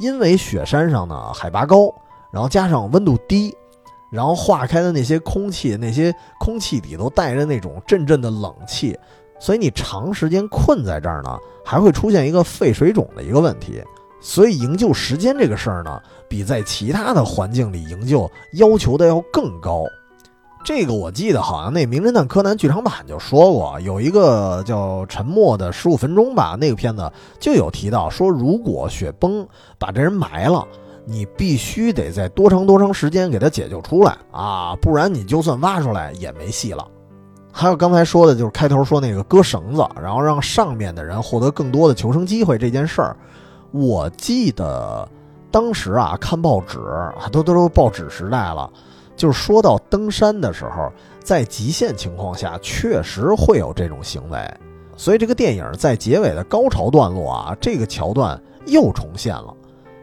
[0.00, 1.92] 因为雪山上呢海拔高，
[2.32, 3.54] 然后加上温度低，
[4.10, 8.98] 然后化开的那些空气，那些空气里都带着那种阵阵的冷气，
[9.38, 13.82] 所以你长时间困在这儿呢，还会出现一个肺水肿的一个问题。
[14.24, 19.84] 所以营救时间这个事儿呢，比在其他的环境里营救要求的要更高。
[20.64, 27.10] 这个我记得好像那《名侦探柯南》剧场版就说过，有一个叫《沉默的十五分钟》吧，那个片子
[27.40, 29.44] 就有提到说，如果雪崩
[29.76, 30.64] 把这人埋了，
[31.04, 36.86] 你必须得在多长多长时间给他解救出来啊，不然你就算挖出来也没戏了。
[37.50, 43.16] 还有刚才说的就是开头说那个割绳子，然后让上面的人获得更多的求生机会这件事儿，
[43.72, 45.06] 我记得
[45.50, 46.78] 当时啊看报纸，
[47.32, 48.70] 都都都报纸时代了。
[49.16, 50.90] 就是说到登山的时候，
[51.22, 54.38] 在极限情况下，确实会有这种行为，
[54.96, 59.54] 所以这个电影在结尾的高潮段落啊，这个桥段又重现了，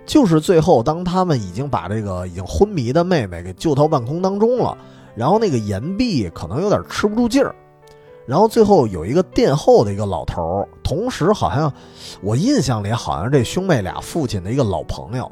[0.06, 4.78] 就是最后当他们已经把这个已经昏迷的妹妹给救到半空当中了，
[5.16, 7.54] 然后那个岩壁可能有点吃不住劲儿，
[8.26, 11.74] 然后最后有一个殿后的一个老头，同时好像
[12.22, 15.30] 我印象里好像这兄妹俩父亲的一个老朋友，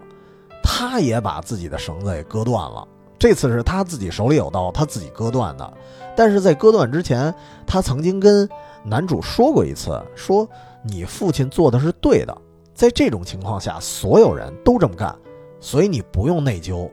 [0.63, 2.85] 他也把自己的绳子给割断了。
[3.19, 5.73] 这次是他自己手里有刀，他自己割断的。
[6.15, 7.33] 但是在割断之前，
[7.65, 8.47] 他曾经跟
[8.83, 10.47] 男主说过一次：“说
[10.83, 12.37] 你父亲做的是对的，
[12.73, 15.15] 在这种情况下，所有人都这么干，
[15.59, 16.89] 所以你不用内疚。”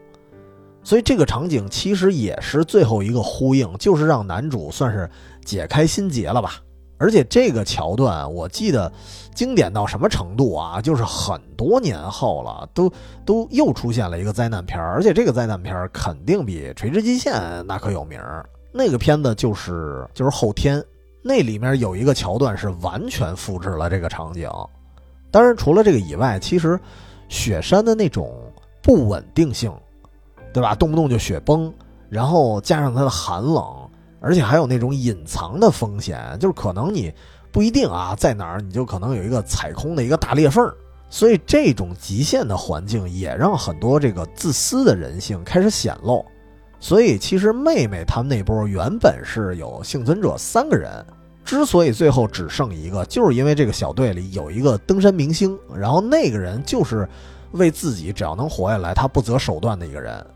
[0.83, 5.09] 所以这个场景其实也是最后一个呼应，就是让男主算是
[5.43, 6.61] 解开心结了吧。
[7.05, 8.91] 而且这个桥段，我记得
[9.35, 10.81] 经典到什么程度啊？
[10.81, 12.91] 就是很多年后了，都
[13.27, 17.35] 都又出现了一个灾难片儿，而且这个灾难片儿肯定比《垂直极限》
[17.65, 18.49] 那可有名儿。
[18.73, 20.83] 那个片子就是就是后天，
[21.21, 24.51] 那里面有一个桥段是完全复制了这个场景。
[25.31, 26.81] 当然，除了这个以外，其实
[27.29, 28.33] 雪山的那种
[28.83, 29.71] 不稳定性，
[30.55, 30.75] 对吧？
[30.75, 31.71] 动不动就雪崩，
[32.09, 33.84] 然后加上它的寒冷。
[34.25, 37.13] 而且还有那种隐藏的风险，就是可能你
[37.53, 40.67] 不一定啊，在哪儿你就可能有一个踩空的一个大裂缝
[41.11, 46.25] 所以这种极限的环境也让很多这个自私的人性开始显露。
[46.81, 50.91] 所以其实妹妹他们那波原本是有幸存者三个人，
[51.45, 57.09] 之所以最后只剩一个，就是因为这个小队里有一个登山明星，然后那个人就是
[57.53, 60.27] 为自己只要能活下来，他不择手段的一个人。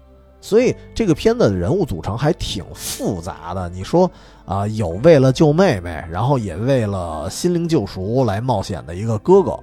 [0.40, 3.68] 所以这个片子的人物组成还挺复杂的。
[3.68, 4.10] 你说
[4.44, 9.58] 啊，有为了救妹妹，然后也为了心灵救赎来冒险的一个哥哥，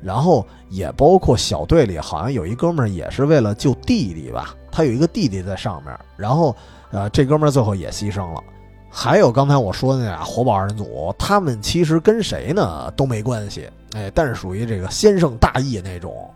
[0.00, 6.54] 然后也包括小队里好像有一哥们儿也是为了救弟弟吧，他有一个弟弟在上面，然后
[6.90, 8.42] 呃这哥们儿最后也牺牲了。
[8.88, 16.28] 还有刚才我说的那俩活宝二人组，他们其实跟谁呢都没关系，哎，但是属于这个先生大义那种。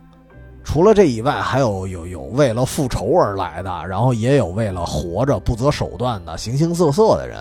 [0.65, 7.37] 除了这以外，还有有有为了复仇而来的，然后也有为了活着不择手段的形形色色的人。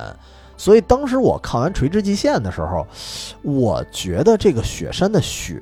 [0.56, 2.86] 所以当时我看完《垂直极限》的时候，
[3.42, 5.60] 我觉得这个雪山的雪，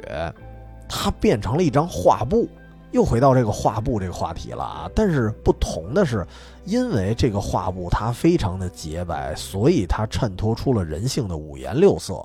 [0.89, 2.47] 它变成了一张画布，
[2.91, 4.91] 又回到这个画布这个话题了啊。
[4.95, 6.27] 但是不同的是，
[6.67, 12.23] 因为这个画布它非常的洁白，所以它衬托出了人性的五颜六色。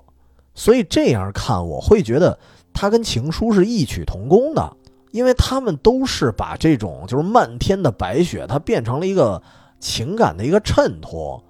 [0.56, 2.38] 所以这样看，我会觉得
[2.74, 4.77] 它跟情书是异曲同工的。
[5.12, 9.41] 因为他们都是把这种就是漫天的白雪，它变成了一个
[9.80, 11.41] 情感的一个衬托，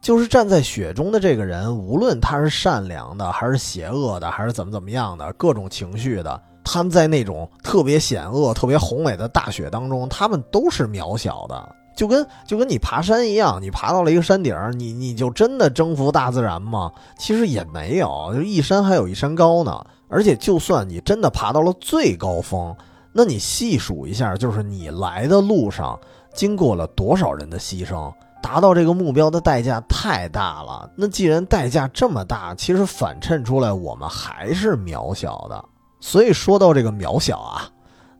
[0.00, 16.92] 就是站在雪中的这个人，无论他是善良的，还是邪恶的，还是怎么怎么样的各种情绪的，他们在那种特别险恶、特别宏伟的大雪当中，他们都是渺小的，就跟就跟你爬山一样，你爬到了一个山顶，你你就真的征服大自然吗？
[17.18, 19.84] 其实也没有，就一山还有一山高呢。
[20.12, 22.76] 而且，就算你真的爬到了最高峰，
[23.12, 25.98] 那你细数一下，就是你来的路上
[26.34, 30.90] 经过了多少人的牺牲，达到这个目标的代价太大了。
[30.94, 35.64] 那既然代价这么大，其实反衬出来我们还是渺小的。
[35.98, 37.70] 所以说到这个渺小啊，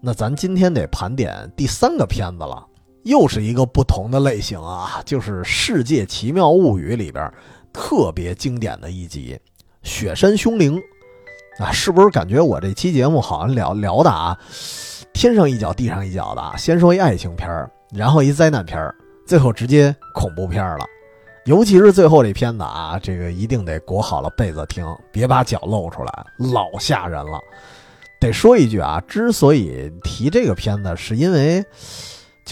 [0.00, 2.66] 那咱今天得盘点第三个片子了，
[3.02, 7.30] 又是一个不同的类型啊，就是《世界奇妙物语》里边
[7.70, 9.38] 特别经典的一集
[9.86, 10.76] 《雪山凶灵》。
[11.58, 14.36] 啊，是不是感觉我这期节目好像聊聊的啊，
[15.12, 16.56] 天上一脚地上一脚的啊？
[16.56, 18.94] 先说一爱情片儿，然后一灾难片儿，
[19.26, 20.84] 最后直接恐怖片儿了。
[21.44, 27.38] 尤其是最后这片子啊，这个一定得裹好了被子听，别把脚露出来，老吓人了。
[28.18, 31.64] 得说一句啊，之所以提这个片子，是因为。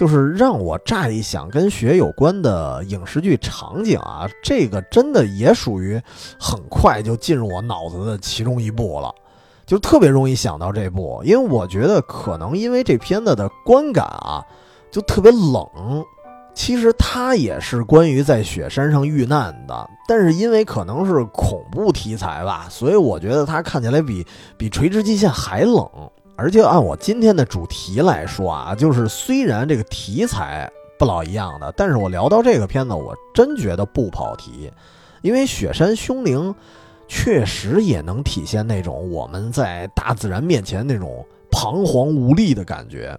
[0.00, 6.00] 就是让我乍一想跟雪有关的影视剧场景啊，这个真的也属于
[6.38, 9.14] 很快就进入我脑子的其中一部了，
[9.66, 14.42] 就特别容易想到这部，因为我觉得可能因为这片子的观感啊，
[14.90, 16.02] 就特别冷。
[16.54, 24.26] 其实它也是关于在雪山上遇难的，但是因为可能是恐怖题材吧，所以我觉得它看起来比
[24.56, 25.86] 比《垂直极限》还冷。
[26.40, 34.72] 而且按我今天的主题来说啊，就是虽然这个题材不老一样的，但是我聊到这个片子，我真觉得不跑题，
[35.20, 36.50] 因为《雪山凶灵》
[37.06, 43.14] 确实也能体现那种我们在大自然面前那种彷徨无力的感觉。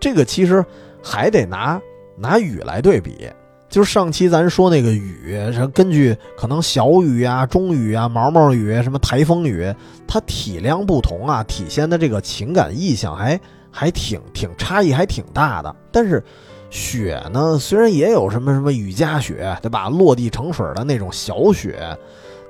[0.00, 0.64] 这个其实
[1.02, 1.78] 还得拿
[2.16, 3.28] 拿雨来对比。
[3.74, 5.36] 就是上期咱说那个雨，
[5.74, 9.74] 根据可能小雨啊、中雨啊、毛毛雨、什么台风雨，
[10.06, 13.40] 它体量不同啊，体现的这个情感意象还
[13.72, 15.74] 还挺挺差异还挺大的。
[15.90, 16.22] 但是
[16.70, 19.88] 雪呢，虽然也有什么什么雨夹雪，对吧？
[19.88, 21.98] 落地成水的那种小雪，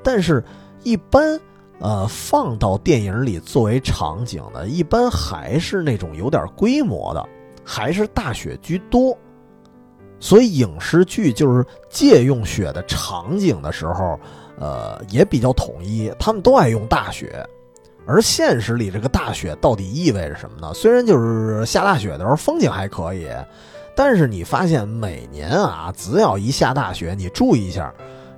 [0.03, 0.45] 但是
[0.83, 1.41] 一般
[1.79, 7.27] 呃放到电影里作为场景的，一般还是那种有点规模的，
[7.65, 9.17] 还是大雪居多。
[10.25, 14.19] 所以影视剧就是借用雪的场景的时候，
[14.59, 17.47] 呃，也比较统一，他们都爱用大雪。
[18.07, 20.73] 而现实里这个大雪到底意味着什么呢？
[20.73, 23.29] 虽然就是下大雪的时候风景还可以，
[23.95, 27.93] 但是你发现每年啊，只要一下大雪，你注意一下。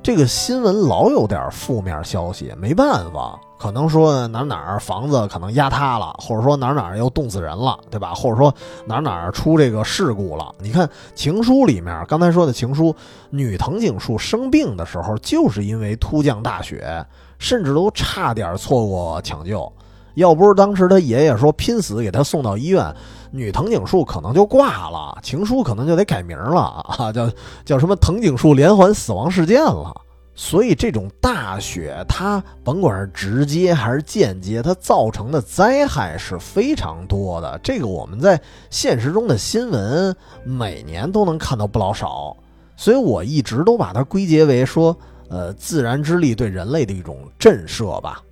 [0.07, 8.15] 这个新闻老有点负面消息，没办法，可能说哪哪房子可能压塌了，或者说哪哪又冻死人了，对吧？
[8.15, 8.55] 或者说
[8.85, 10.55] 哪哪出这个事故了。
[10.61, 10.87] 你看
[11.17, 12.95] 《情书》里面刚才说的情书，
[13.31, 17.05] 女藤井树生病的时候，就是因为突降大雪，
[17.41, 19.73] 甚至都差点错过抢救。
[20.17, 22.95] 要不是当时他爷爷说拼死给他送到医院，
[23.31, 26.61] 女藤井树可能就挂了，情书可能就得改名了
[26.99, 27.31] 啊，叫
[27.65, 29.95] 叫什么藤井树连环死亡事件了。
[30.39, 37.59] 所以这种大雪，它甭管是直接还是间接，它造成的灾害是非常多的。
[37.63, 38.39] 这个我们在
[38.69, 40.15] 现实中的新闻
[40.45, 42.37] 每年都能看到不老少，
[42.77, 44.95] 所以我一直都把它归结为说，
[45.31, 48.23] 呃，自然之力对人类的一种震慑吧。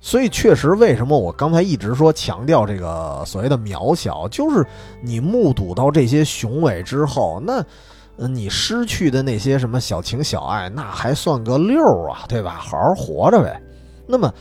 [0.00, 4.64] 所以，确实，为什么我刚才一直说强调这个所谓的渺小，就是
[5.02, 7.64] 你目睹到这些雄伟之后，那，
[8.28, 12.58] 你失去的那些什么小情小爱，那还算个溜啊，对吧？
[12.60, 13.60] 好好活着呗。
[14.06, 14.32] 那么，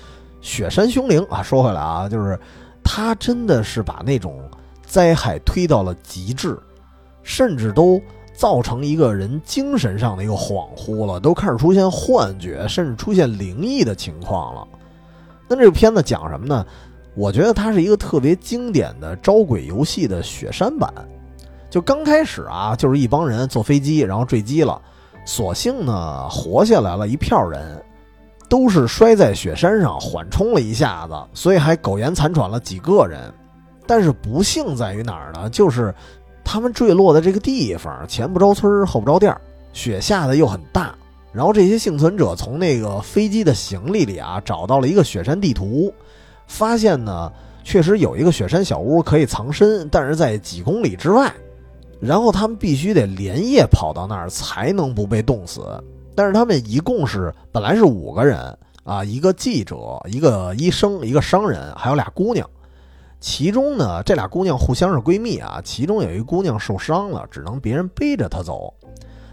[0.41, 2.39] 雪山凶灵啊，说回来啊，就是
[2.84, 4.39] 他真的是把那种
[4.86, 6.58] 灾害推到了极致，
[7.24, 7.99] 甚至都
[8.34, 14.68] 造成一个人精神上的一个恍惚了，都开始出现幻觉，甚至出现灵异的情况了。
[15.48, 16.66] 那这个片子讲什么呢？
[17.16, 20.93] 我觉得它是一个特别经典的招鬼游戏的雪山版。
[21.70, 24.82] 就刚开始啊，就是一帮人坐飞机，然后坠机了，
[25.26, 27.84] 所幸呢活下来了一票人，
[28.48, 33.20] 都是摔在雪山上缓冲了一下子，所以还苟延残喘了几个人。
[33.86, 35.50] 但是不幸在于哪儿呢？
[35.50, 35.93] 就是
[36.43, 39.36] 他们坠落的这个地方前不着村后不着店，
[39.74, 40.93] 雪下的又很大。
[41.32, 45.94] 然后这些幸存者从那个飞机的行李里啊找到了一个雪山地图，
[46.48, 47.32] 发现呢
[47.64, 51.32] 确实有一个雪山小屋可以藏身，但是在几公里之外。
[52.00, 55.62] 然后他们必须得连夜跑到那儿才能不被冻死。
[56.16, 62.50] 但是他们一共是本来是五个人啊，一个记者，一个医生，一个商人，还有俩姑娘。
[63.20, 68.74] 其中呢这俩姑娘互相是闺蜜啊，其中有一姑娘受伤了，只能别人背着她走。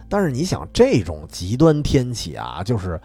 [0.09, 3.01] 但是你想，这种极端天气啊，就是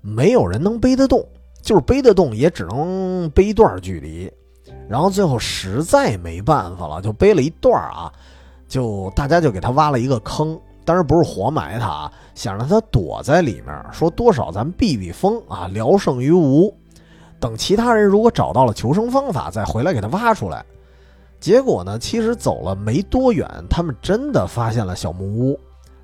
[0.00, 1.24] 没有人能背得动，
[1.62, 4.30] 就是背得动也只能背一段距离。
[4.88, 8.12] 然后最后实在没办法了，就背了一段啊，
[8.66, 16.74] 就大家就给他挖了一个坑，当然不是活埋他啊，想让他躲在里面，说多少咱避避风啊，聊胜于无。
[17.40, 20.64] 等其他人如果找到了求生方法，再回来给他挖出来。
[21.38, 25.58] 结果呢，其实走了没多远，他们真的发现了小木屋。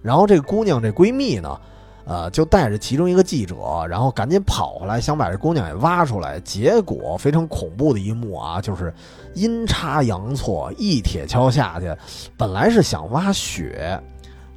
[0.05, 1.59] 然后这姑娘这闺蜜呢，
[2.05, 3.57] 呃，就带着其中一个记者，
[3.89, 6.39] 然后赶紧跑回来，想把这姑娘给挖出来。
[6.41, 8.93] 结果非常恐怖的一幕啊，就是
[9.33, 11.91] 阴差阳错，一铁锹下去，
[12.37, 13.99] 本来是想挖雪，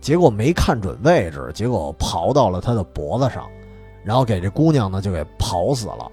[0.01, 3.47] 结果没看准位置，结果刨到了她的脖子上，
[4.03, 6.11] 然后给这姑娘呢就给刨死了。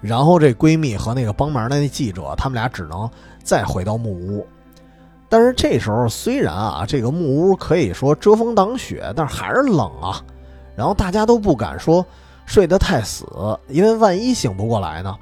[0.00, 3.06] 然后这闺蜜和那个帮忙的那记者，他们俩只能
[3.44, 4.46] 再回到木屋。
[5.30, 10.20] 但是这时候虽然啊，这个木屋可以说遮风挡雪，但是还是冷啊。
[10.74, 12.04] 然后大家都不敢说
[12.46, 13.24] 睡得太死，
[13.68, 15.16] 因为万一醒不过来呢。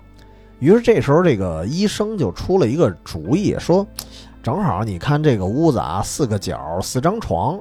[0.61, 3.87] 于是这时候这个医生就出了一个主意，说
[4.43, 7.61] ：“正好你看这个屋子啊，四个角四张床，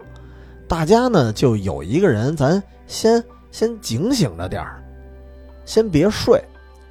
[0.70, 3.22] 大家呢就有一个人，咱先
[3.52, 4.82] 先警醒着点儿，
[5.66, 6.42] 先别睡，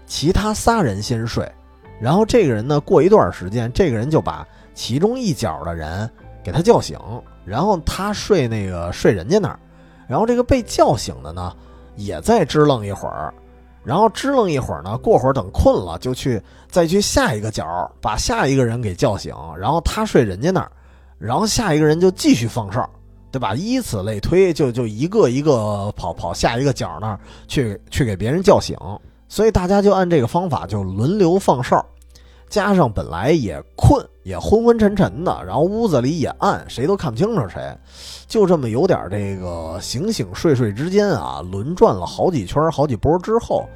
[0.07, 1.51] 其他仨人先睡。
[1.99, 4.47] 然后这个人呢，过一段时间，这个人就把。”
[4.77, 6.09] 其中一角的人
[6.45, 6.97] 给他叫醒，
[7.45, 9.59] 然后他睡那个睡人家那儿，
[10.07, 11.53] 然后这个被叫醒的呢，
[11.97, 13.33] 也再支棱一会儿，
[13.83, 20.71] 然后支棱一会儿呢，过会儿等困了就去再去下一个角，把下一个人给叫醒，然后他睡人家那儿，
[21.19, 22.89] 然后下一个人就继续放哨，
[23.33, 23.55] 对吧？
[23.55, 27.19] 以此类推，就就一个一个跑跑下一个角那儿
[27.49, 28.77] 去去给别人叫醒，
[29.27, 31.85] 所以大家就按这个方法就轮流放哨。
[32.49, 37.77] 加上本来也困，也昏昏沉沉的，然后屋子里也暗，谁都看不清楚谁，
[38.29, 43.67] 就这么有点这个醒醒睡睡之间啊，轮转了好几圈、好几波之后，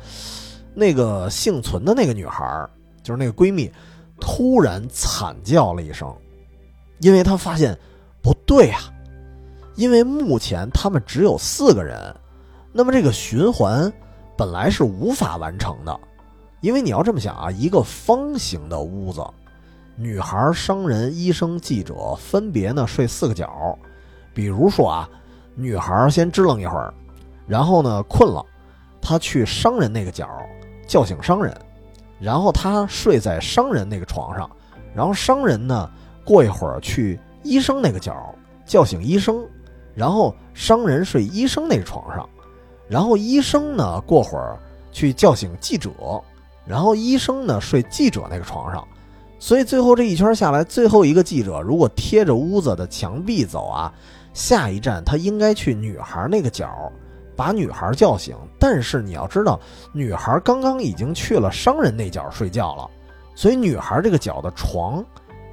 [0.73, 2.66] 那个幸存的那个女孩，
[3.03, 3.71] 就是那个闺蜜，
[4.21, 6.09] 突然惨叫了一声，
[7.01, 7.77] 因为她发现
[8.23, 8.79] 不对呀，
[9.75, 11.99] 因为目前他们只有四个人，
[12.73, 13.93] 那么这个循环
[14.37, 16.01] 本来是无法完成的。
[16.61, 19.25] 因为你要这么想啊，一个方形的屋子，
[19.97, 23.79] 女孩、商人、医生、记者分别呢睡四个角。
[24.35, 25.09] 比如说啊，
[25.55, 26.93] 女孩先支棱一会儿，
[27.47, 28.45] 然后呢困了，
[29.01, 30.29] 她去商人那个角
[30.87, 31.55] 叫醒商人，
[32.19, 34.49] 然后她睡在商人那个床上，
[34.95, 35.91] 然后商人呢
[36.25, 38.15] 过一会儿去医生那个角
[38.67, 39.45] 叫醒医生，
[39.95, 42.29] 然后商人睡医生那个床上，
[42.87, 44.59] 然后医生呢过会儿
[44.93, 45.91] 去叫醒记者。
[46.71, 48.87] 然后医生呢睡记者那个床上，
[49.41, 53.93] 所以最后这一圈下来，最后一个记者如果贴着屋子的墙壁走啊，
[54.33, 56.71] 下一站他应该去女孩那个角，
[57.35, 58.37] 把女孩叫醒。
[58.57, 59.59] 但是你要知道，
[59.93, 62.89] 女孩刚刚已经去了商人那角睡觉了，
[63.35, 65.05] 所以女孩这个角的床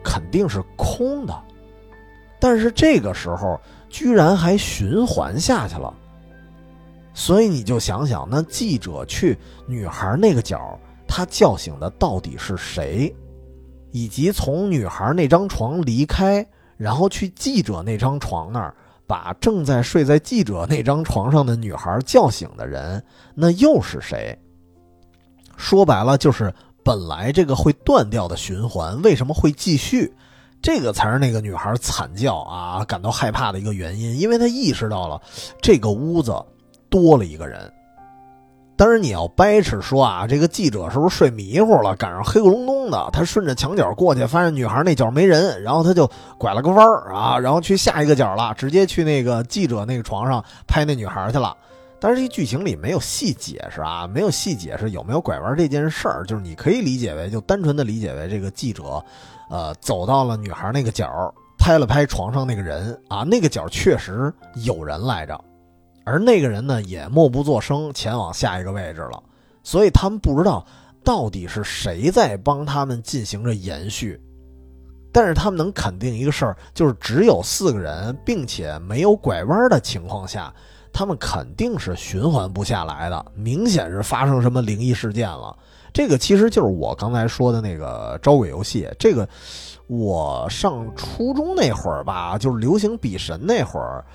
[0.03, 1.36] 肯定是空的。
[2.39, 3.59] 但是这个时候
[3.89, 5.91] 居然还循环下去了，
[7.15, 10.78] 所以你就想想，那记者去女孩那个角。
[11.08, 13.14] 他叫醒的到底是谁？
[13.91, 16.45] 以及从女孩那张床离开，
[16.76, 18.76] 然后去记者那张床那儿，
[19.08, 23.01] 把正在睡在记者那张床上的女孩叫醒的人，
[23.34, 24.38] 那又是谁？
[25.55, 26.53] 说白了，就是
[26.84, 30.14] 本来这个会断掉的循环，为什么会继续？
[30.62, 35.20] 这个才是那个女孩惨叫啊，感到害怕的一个原因，因为她意识到了
[35.62, 36.36] 这个屋子
[36.89, 37.72] 多了一个人。
[38.78, 46.07] 当然，你要掰扯说啊，这个记者是不是睡迷糊了，赶上黑咕隆咚的，他顺着墙角过去，发现女孩那角没人，然后他就
[46.38, 51.57] 拐了个弯儿啊，然后去下一个角了，直接去那个记者那个床上拍那女孩去了。
[51.99, 59.03] 但是这剧情里没有细解释啊，没有细解释有没有拐弯这件事儿，就是你可以理解为，就单纯的理解为这个记者，
[59.49, 61.09] 呃，走到了女孩那个角，
[61.57, 64.32] 拍了拍床上那个人啊，那个角确实
[64.63, 65.36] 有人来着。
[66.08, 69.22] 而那个人呢，也默不作声，前往下一个位置了。
[69.62, 70.66] 所以他们不知道
[71.03, 74.18] 到底是谁在帮他们进行着延续。
[75.12, 80.53] 但是他们能肯定一个事儿，就是只有四个人，并且没有拐弯的情况下，
[80.93, 83.26] 他们肯定是循环不下来的。
[83.36, 85.53] 明显是发生什么灵异事件了。
[85.91, 88.88] 这个其实就是我刚才说的那个招鬼游戏。
[88.97, 89.28] 这个
[89.88, 94.05] 我上初中那会儿吧，就是流行比神那会儿。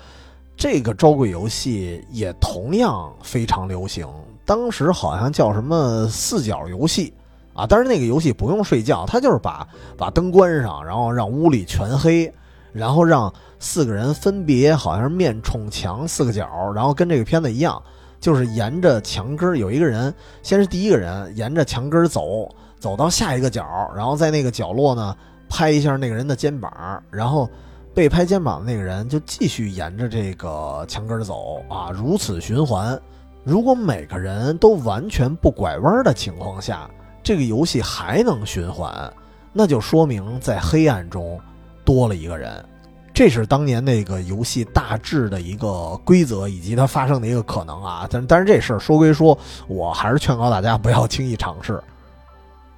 [0.55, 4.07] 这个招鬼游戏也同样非常流行，
[4.45, 7.11] 当时好像叫什么四角游戏
[7.53, 12.31] 啊，但是那个游戏不用睡觉，它就是把把灯关上，然后让屋里全黑，
[12.71, 17.81] 然后让四个人分别好像是面冲墙四个角，然后跟这个片子一样，
[18.19, 22.47] 就是沿着墙根有一个人，先是第一个人沿着墙根走，
[22.79, 25.15] 走到下一个角，然后在那个角落呢
[25.49, 26.71] 拍一下那个人的肩膀，
[27.09, 27.49] 然后。
[27.93, 32.99] 被拍肩膀的那个人就继续沿着这个墙根走啊，如此循环。
[33.43, 36.89] 如果每个人都完全不拐弯的情况下，
[37.21, 39.13] 这个游戏还能循环，
[39.51, 41.39] 那就说明在黑暗中
[41.85, 42.65] 多了一个人。
[43.13, 48.07] 这是当年那个游戏大致的一个规则以及它发生的一个可能啊。
[48.09, 49.37] 但但是这事儿说归说，
[49.67, 51.79] 我还是劝告大家不要轻易尝试。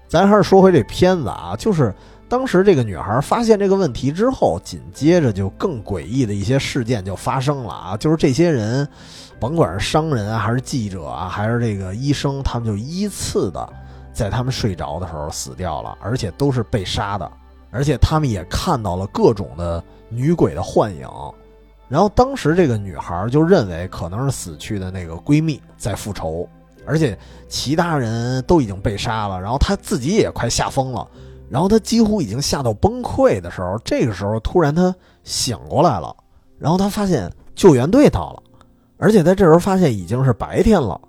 [0.09, 1.95] 咱还是说回这片子啊，就是。
[2.35, 7.95] 当时这个女孩发现这个问题之后，紧接着就更诡异的一些事件就发生了啊！
[7.95, 8.85] 就是这些人，
[9.39, 13.69] 甭管是商人啊，还是记者啊，还是这个医生，他们就依次的
[14.11, 17.31] 在他们睡着的时候死掉了，而且都是被杀的，
[17.71, 21.07] 而且他们也看到了各种的女鬼的幻影。
[21.87, 26.45] 然后当时这个女孩就认为可能是死去的那个闺蜜在复仇，
[26.85, 27.17] 而且
[27.47, 31.07] 其他人都已经被杀了，然后她自己也快吓疯了。
[31.49, 34.93] 然后他几乎已经吓到崩溃的时候，这个时候突然他
[35.23, 36.15] 醒过来了，
[36.57, 38.43] 然后他发现救援队到了，
[38.97, 40.99] 而且在这时候发现已经是白天了。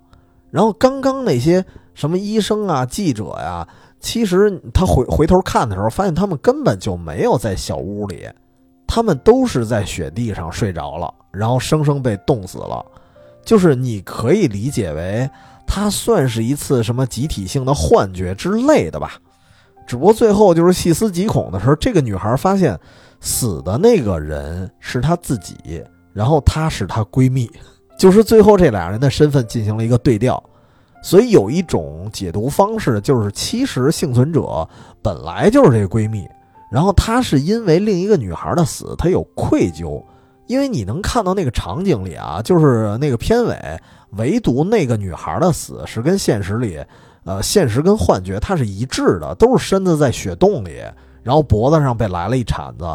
[0.49, 1.63] 然后刚刚那些
[1.93, 3.67] 什么医生啊、记者呀，
[3.99, 8.29] 其实他回回头看的时候，发现他们根本就没有在小屋里，
[8.87, 12.85] 他们都是在雪地上睡着了，然后生生被冻死了。
[13.43, 15.29] 就是你可以理解为
[15.65, 19.13] 它算是一次什么集体性的幻觉之类的吧。
[19.87, 22.77] 只不过最后就是细思极恐的时候，这个女孩发现
[23.21, 25.83] 死的那个人是她自己，
[26.13, 27.49] 然后她是她闺蜜，
[27.97, 30.43] 就是最后这俩人的身份进行了一个对调。
[31.01, 34.67] 所以有一种解读方式，就是其实幸存者
[35.01, 36.27] 本来就是这个闺蜜，
[36.69, 40.03] 然后她是因为另一个女孩的死，她有愧疚。
[40.47, 43.77] 因为你能看到那个场景里啊，就是那个片尾，
[44.11, 46.81] 唯独那个女孩的死是跟现实里，
[47.27, 50.81] 呃，现实跟幻觉它是一致的，都是身子在雪洞里，
[51.21, 52.85] 然后脖子上被来了一铲子，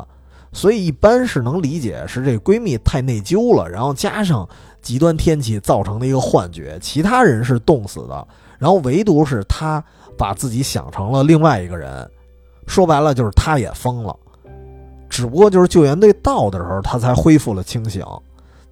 [0.52, 4.48] 所以一般是能理解是这闺蜜太内疚了，然后加上
[4.80, 8.26] 极端天气造成的一个幻觉，其他人是冻死的，
[8.58, 9.84] 然后唯独是她
[10.16, 12.10] 把自己想成了另外一个人，
[12.66, 14.16] 说白了就是她也疯了。
[15.10, 18.02] 只不过就是救援队到的时候，她才恢复了清醒。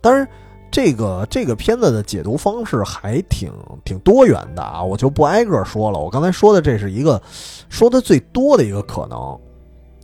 [0.00, 0.26] 但是，
[0.70, 3.52] 这个这个片子的解读方式还挺
[3.84, 5.98] 挺多元的啊，我就不挨个说了。
[5.98, 7.20] 我刚才说的这是一个
[7.68, 9.38] 说的最多的一个可能。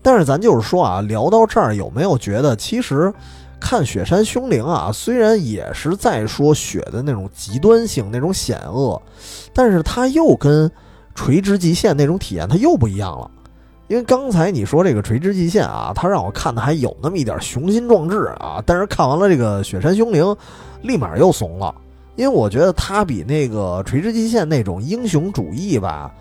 [0.02, 3.12] 但是咱就是说啊，聊到这儿，有没有觉得其实
[3.60, 9.00] 看《雪山凶灵》啊，虽然也是在说雪的那种极端性、那种险恶，
[9.52, 10.68] 但是它又跟
[11.14, 13.30] 《垂直极限》那种体验它又不一样了。
[13.89, 20.37] 因为刚才你说这个垂直极限啊，它让我看的还有那么一点雄心壮志啊，但是看完了这个雪山凶灵，
[20.82, 21.74] 立马又怂了。
[22.16, 26.12] 因为我觉得它比那个垂直极限那种英雄主义吧，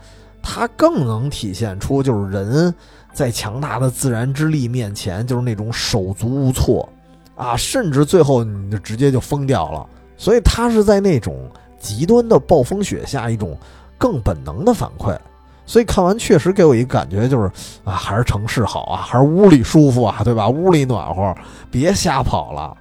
[0.44, 2.74] 它更能体现出就是人
[3.14, 6.88] 在强大的自然之力面前，就是那种手足无措
[7.36, 9.88] 啊，甚至最后你就直接就疯掉了。
[10.18, 11.50] 所以它是在那种
[11.80, 13.58] 极端的暴风雪下一种
[13.98, 15.18] 更本能的反馈。
[15.66, 17.52] 所以看完确实给我一感觉，就是
[17.84, 20.48] 啊，还是城市好啊，还是屋里舒服啊，对吧？
[20.48, 21.36] 屋里暖和，
[21.72, 22.78] 别瞎跑了。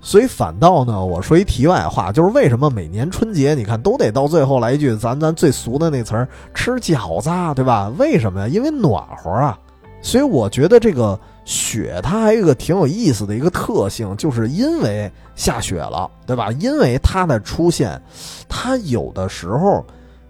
[0.00, 7.92] 所以反倒呢，我说一题外话，就是为什么每年春节你看都得到最后来一句咱咱最俗的那词儿“吃饺子”，对吧？
[7.98, 8.48] 为什么呀？
[8.48, 9.58] 因为暖和啊。
[10.00, 16.50] 所以我觉得这个雪它还有一个挺有意思的一个特性，就是因为下雪了，对吧？
[16.60, 18.00] 因为它的出现，
[18.48, 19.84] 它有的时候。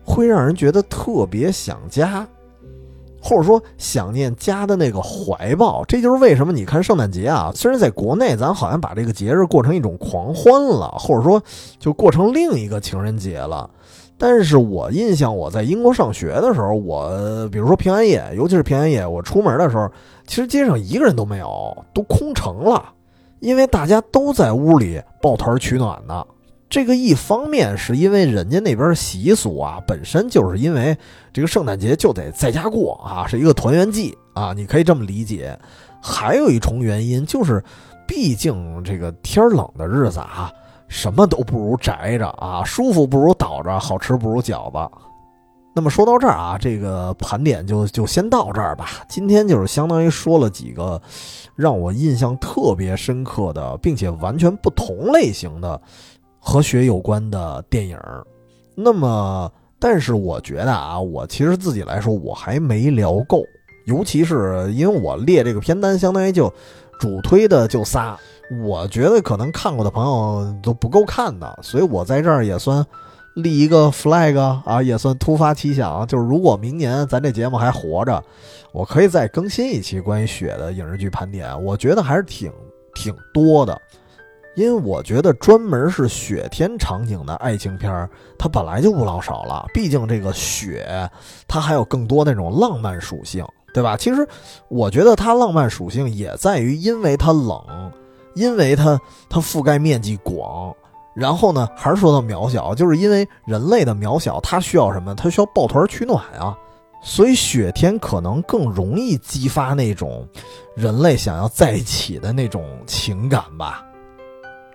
[0.05, 2.27] 会让人觉得特别想家，
[3.21, 5.85] 或者说想念家的那个怀抱。
[5.85, 11.43] 这就是为什么你看圣诞节啊，虽然在国内咱好像把这个节日过成一种狂欢了，或者说
[11.79, 13.71] 就过成另一个情人节了，
[14.19, 19.89] 但是我印象我在英国上学的时候，我比如说平安夜，尤其是平安夜，我出门的时候，
[20.27, 22.93] 其实街上一个人都没有，都空城了，
[23.41, 26.27] 因为大家都在屋里抱团取暖呢。
[26.73, 30.97] 这个一方面是因为人家那边习俗啊，本身就是因为
[31.31, 35.55] 这个圣诞节就得在家过啊，是一个团圆季啊，你可以这么理解。
[36.01, 37.63] 还有一重原因就是，
[38.09, 40.51] 毕竟这个天冷的日子啊，
[40.89, 44.91] 什么都不如宅着啊，舒服不如倒着，好吃不如饺子。
[45.75, 49.05] 那么说到这儿啊，这个盘点就就先到这儿吧。
[49.09, 51.01] 今天就是相当于说了几个
[51.55, 55.79] 让我印象特别深刻的，并且完全不同类型的。
[56.45, 57.97] 和雪有关的电影，
[58.75, 63.45] 那么，但是我觉得啊，我其实自己来说，我还没聊够，
[63.87, 66.53] 尤其是因为我列这个片单，相当于就
[66.99, 68.19] 主推的就仨，
[68.65, 72.85] 我觉得可能看过的朋友都不够看的，所以我在这儿也算
[73.37, 78.23] 立一个 flag 啊，也算突发奇想，就是如果明年咱这节目还活着，
[78.73, 82.53] 我可以再更新一期关于雪的影视剧盘点，我觉得还是挺
[82.95, 83.81] 挺多的。
[84.55, 89.67] 因为我觉得专门是雪天场景的爱情片儿，它本来就不老少了。
[89.73, 91.09] 毕竟这个雪，
[91.49, 93.97] 它还有更多那种浪漫属性，对吧？
[93.97, 94.29] 其实
[94.69, 97.91] 我觉得它浪漫属性也在于，因为它冷，
[98.35, 99.01] 因为它
[99.31, 100.75] 它覆盖面积广，
[101.15, 105.15] 然后呢，还是说到渺小，就是因为人类的渺小，它需要什么？
[105.15, 106.55] 它需要抱团取暖啊。
[107.05, 110.29] 所以雪天可能更容易激发那种
[110.77, 113.85] 人类想要在一起的那种情感吧。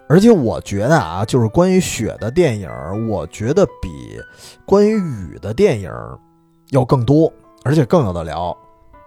[0.10, 2.70] 而且我觉得啊，就是关于雪的电影，
[3.10, 4.20] 我觉得比
[4.66, 5.91] 关于雨的电影
[6.70, 7.32] 要更多，
[7.64, 8.58] 而且更有的聊。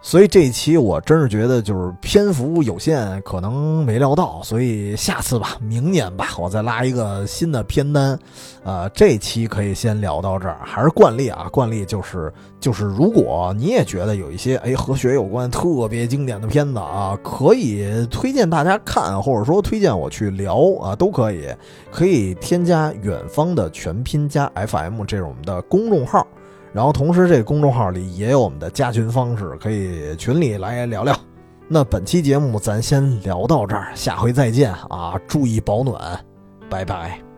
[0.02, 8.18] 所以这一期我真是觉得就是篇幅有限，可能没聊到，所以下次吧，明年吧，我再拉一个新的片单。
[8.64, 21.46] 呃，这期可以先聊到这儿，还是惯例啊，惯例就是就是，如果你也觉得有一些哎和雪有关特别经典的片子啊，可以推荐大家看，或者说推荐我去聊啊，都可以，
[21.90, 26.26] 可以添加远方的全拼加 FM 这是我们的公众号。
[26.72, 31.16] 然后同时，这个公众号里也有我们的加群方式，可以群里来聊聊。
[31.68, 35.18] 那本期节目咱先聊到这儿，下回再见啊！
[35.28, 36.18] 注意保暖，
[36.68, 37.29] 拜拜。